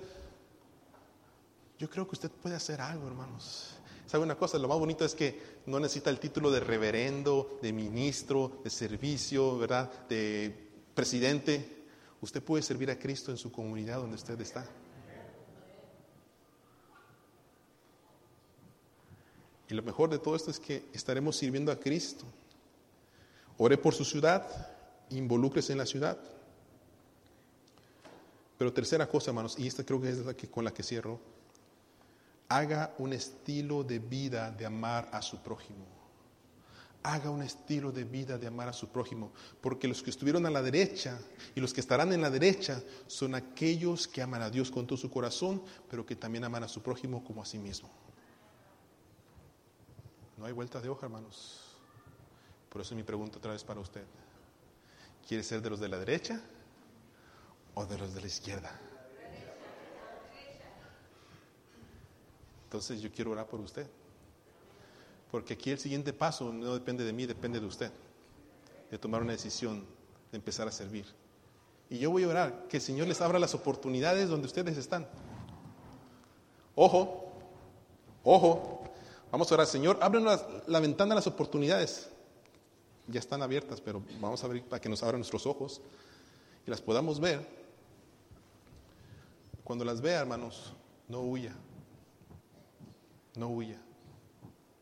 Yo 1.77 1.89
creo 1.89 2.07
que 2.07 2.13
usted 2.13 2.31
puede 2.31 2.55
hacer 2.55 2.79
algo, 2.79 3.05
hermanos. 3.05 3.71
¿Sabe 4.07 4.23
una 4.23 4.35
cosa? 4.37 4.57
Lo 4.57 4.69
más 4.69 4.79
bonito 4.79 5.03
es 5.03 5.13
que 5.13 5.37
no 5.65 5.77
necesita 5.77 6.09
el 6.09 6.21
título 6.21 6.49
de 6.49 6.61
reverendo, 6.61 7.59
de 7.61 7.73
ministro, 7.73 8.61
de 8.63 8.69
servicio, 8.69 9.57
¿verdad? 9.57 9.91
De 10.07 10.55
presidente. 10.93 11.83
Usted 12.21 12.41
puede 12.41 12.63
servir 12.63 12.89
a 12.91 12.97
Cristo 12.97 13.29
en 13.29 13.37
su 13.37 13.51
comunidad 13.51 13.97
donde 13.97 14.15
usted 14.15 14.39
está. 14.39 14.65
Y 19.69 19.73
lo 19.73 19.83
mejor 19.83 20.09
de 20.09 20.19
todo 20.19 20.35
esto 20.35 20.51
es 20.51 20.59
que 20.59 20.85
estaremos 20.93 21.37
sirviendo 21.37 21.71
a 21.71 21.79
Cristo. 21.79 22.25
Ore 23.57 23.77
por 23.77 23.93
su 23.93 24.05
ciudad, 24.05 24.45
involúcrese 25.09 25.71
en 25.71 25.79
la 25.79 25.85
ciudad. 25.85 26.17
Pero 28.57 28.71
tercera 28.71 29.07
cosa, 29.07 29.31
hermanos, 29.31 29.57
y 29.57 29.67
esta 29.67 29.83
creo 29.83 30.01
que 30.01 30.09
es 30.09 30.25
la 30.25 30.33
que, 30.33 30.49
con 30.49 30.63
la 30.63 30.73
que 30.73 30.83
cierro, 30.83 31.19
haga 32.47 32.93
un 32.99 33.13
estilo 33.13 33.83
de 33.83 33.99
vida 33.99 34.51
de 34.51 34.65
amar 34.65 35.09
a 35.11 35.21
su 35.21 35.39
prójimo. 35.39 35.85
Haga 37.03 37.29
un 37.29 37.43
estilo 37.43 37.91
de 37.91 38.03
vida 38.03 38.37
de 38.37 38.47
amar 38.47 38.67
a 38.67 38.73
su 38.73 38.87
prójimo, 38.87 39.31
porque 39.61 39.87
los 39.87 40.01
que 40.01 40.09
estuvieron 40.09 40.45
a 40.45 40.49
la 40.49 40.61
derecha 40.61 41.19
y 41.53 41.59
los 41.59 41.73
que 41.73 41.81
estarán 41.81 42.13
en 42.13 42.21
la 42.21 42.31
derecha 42.31 42.81
son 43.07 43.35
aquellos 43.35 44.07
que 44.07 44.21
aman 44.21 44.41
a 44.41 44.49
Dios 44.49 44.71
con 44.71 44.87
todo 44.87 44.97
su 44.97 45.11
corazón, 45.11 45.61
pero 45.89 46.05
que 46.05 46.15
también 46.15 46.45
aman 46.45 46.63
a 46.63 46.67
su 46.67 46.81
prójimo 46.81 47.23
como 47.23 47.43
a 47.43 47.45
sí 47.45 47.59
mismo. 47.59 47.89
No 50.37 50.45
hay 50.45 50.51
vueltas 50.51 50.83
de 50.83 50.89
hoja, 50.89 51.05
hermanos. 51.05 51.61
Por 52.69 52.81
eso 52.81 52.93
mi 52.95 53.03
pregunta 53.03 53.37
otra 53.37 53.53
vez 53.53 53.63
para 53.63 53.79
usted. 53.79 54.03
¿Quiere 55.27 55.43
ser 55.43 55.61
de 55.61 55.69
los 55.69 55.79
de 55.79 55.87
la 55.87 55.97
derecha 55.97 56.41
o 57.73 57.85
de 57.85 57.97
los 57.97 58.13
de 58.13 58.21
la 58.21 58.27
izquierda? 58.27 58.79
Entonces 62.65 63.01
yo 63.01 63.09
quiero 63.11 63.31
orar 63.31 63.47
por 63.47 63.61
usted. 63.61 63.87
Porque 65.31 65.53
aquí 65.53 65.71
el 65.71 65.79
siguiente 65.79 66.11
paso 66.13 66.51
no 66.51 66.73
depende 66.73 67.03
de 67.03 67.13
mí, 67.13 67.25
depende 67.25 67.59
de 67.59 67.65
usted. 67.65 67.91
De 68.91 68.97
tomar 68.97 69.21
una 69.21 69.31
decisión, 69.31 69.85
de 70.31 70.37
empezar 70.37 70.67
a 70.67 70.71
servir. 70.71 71.05
Y 71.89 71.99
yo 71.99 72.11
voy 72.11 72.23
a 72.23 72.27
orar 72.27 72.67
que 72.67 72.77
el 72.77 72.83
Señor 72.83 73.07
les 73.07 73.21
abra 73.21 73.39
las 73.39 73.53
oportunidades 73.53 74.29
donde 74.29 74.47
ustedes 74.47 74.77
están. 74.77 75.07
Ojo, 76.75 77.31
ojo, 78.23 78.83
Vamos 79.35 79.51
a 79.51 79.55
orar, 79.55 79.67
Señor, 79.67 79.99
ábrenos 80.01 80.45
la, 80.65 80.79
ventana 80.79 81.09
de 81.09 81.15
las 81.15 81.27
oportunidades. 81.27 82.07
Ya 83.05 83.19
están 83.19 83.41
abiertas, 83.41 83.81
pero 83.81 84.01
vamos 84.21 84.41
a 84.41 84.45
abrir 84.45 84.63
para 84.63 84.79
que 84.79 84.87
nos 84.87 85.03
abran 85.03 85.19
nuestros 85.19 85.45
ojos 85.45 85.81
y 86.65 86.71
las 86.71 86.79
podamos 86.79 87.19
ver. 87.19 87.45
Cuando 89.65 89.83
las 89.83 89.99
vea, 89.99 90.21
hermanos, 90.21 90.71
no 91.09 91.19
huya. 91.19 91.53
No 93.35 93.49
huya. 93.49 93.77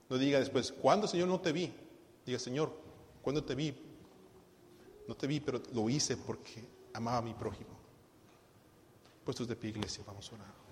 No 0.07 0.19
diga 0.19 0.37
después, 0.37 0.71
¿cuándo, 0.71 1.07
Señor, 1.07 1.29
no 1.29 1.41
te 1.41 1.51
vi? 1.51 1.73
Diga, 2.23 2.37
Señor, 2.37 2.71
¿cuándo 3.23 3.43
te 3.43 3.55
vi? 3.55 3.75
No 5.07 5.15
te 5.15 5.25
vi, 5.25 5.39
pero 5.39 5.63
lo 5.73 5.89
hice 5.89 6.15
porque 6.15 6.63
amaba 6.93 7.17
a 7.17 7.21
mi 7.23 7.33
prójimo. 7.33 7.71
Puestos 9.25 9.47
de 9.47 9.55
pie, 9.55 9.71
iglesia, 9.71 10.03
vamos 10.05 10.31
a 10.31 10.35
orar. 10.35 10.62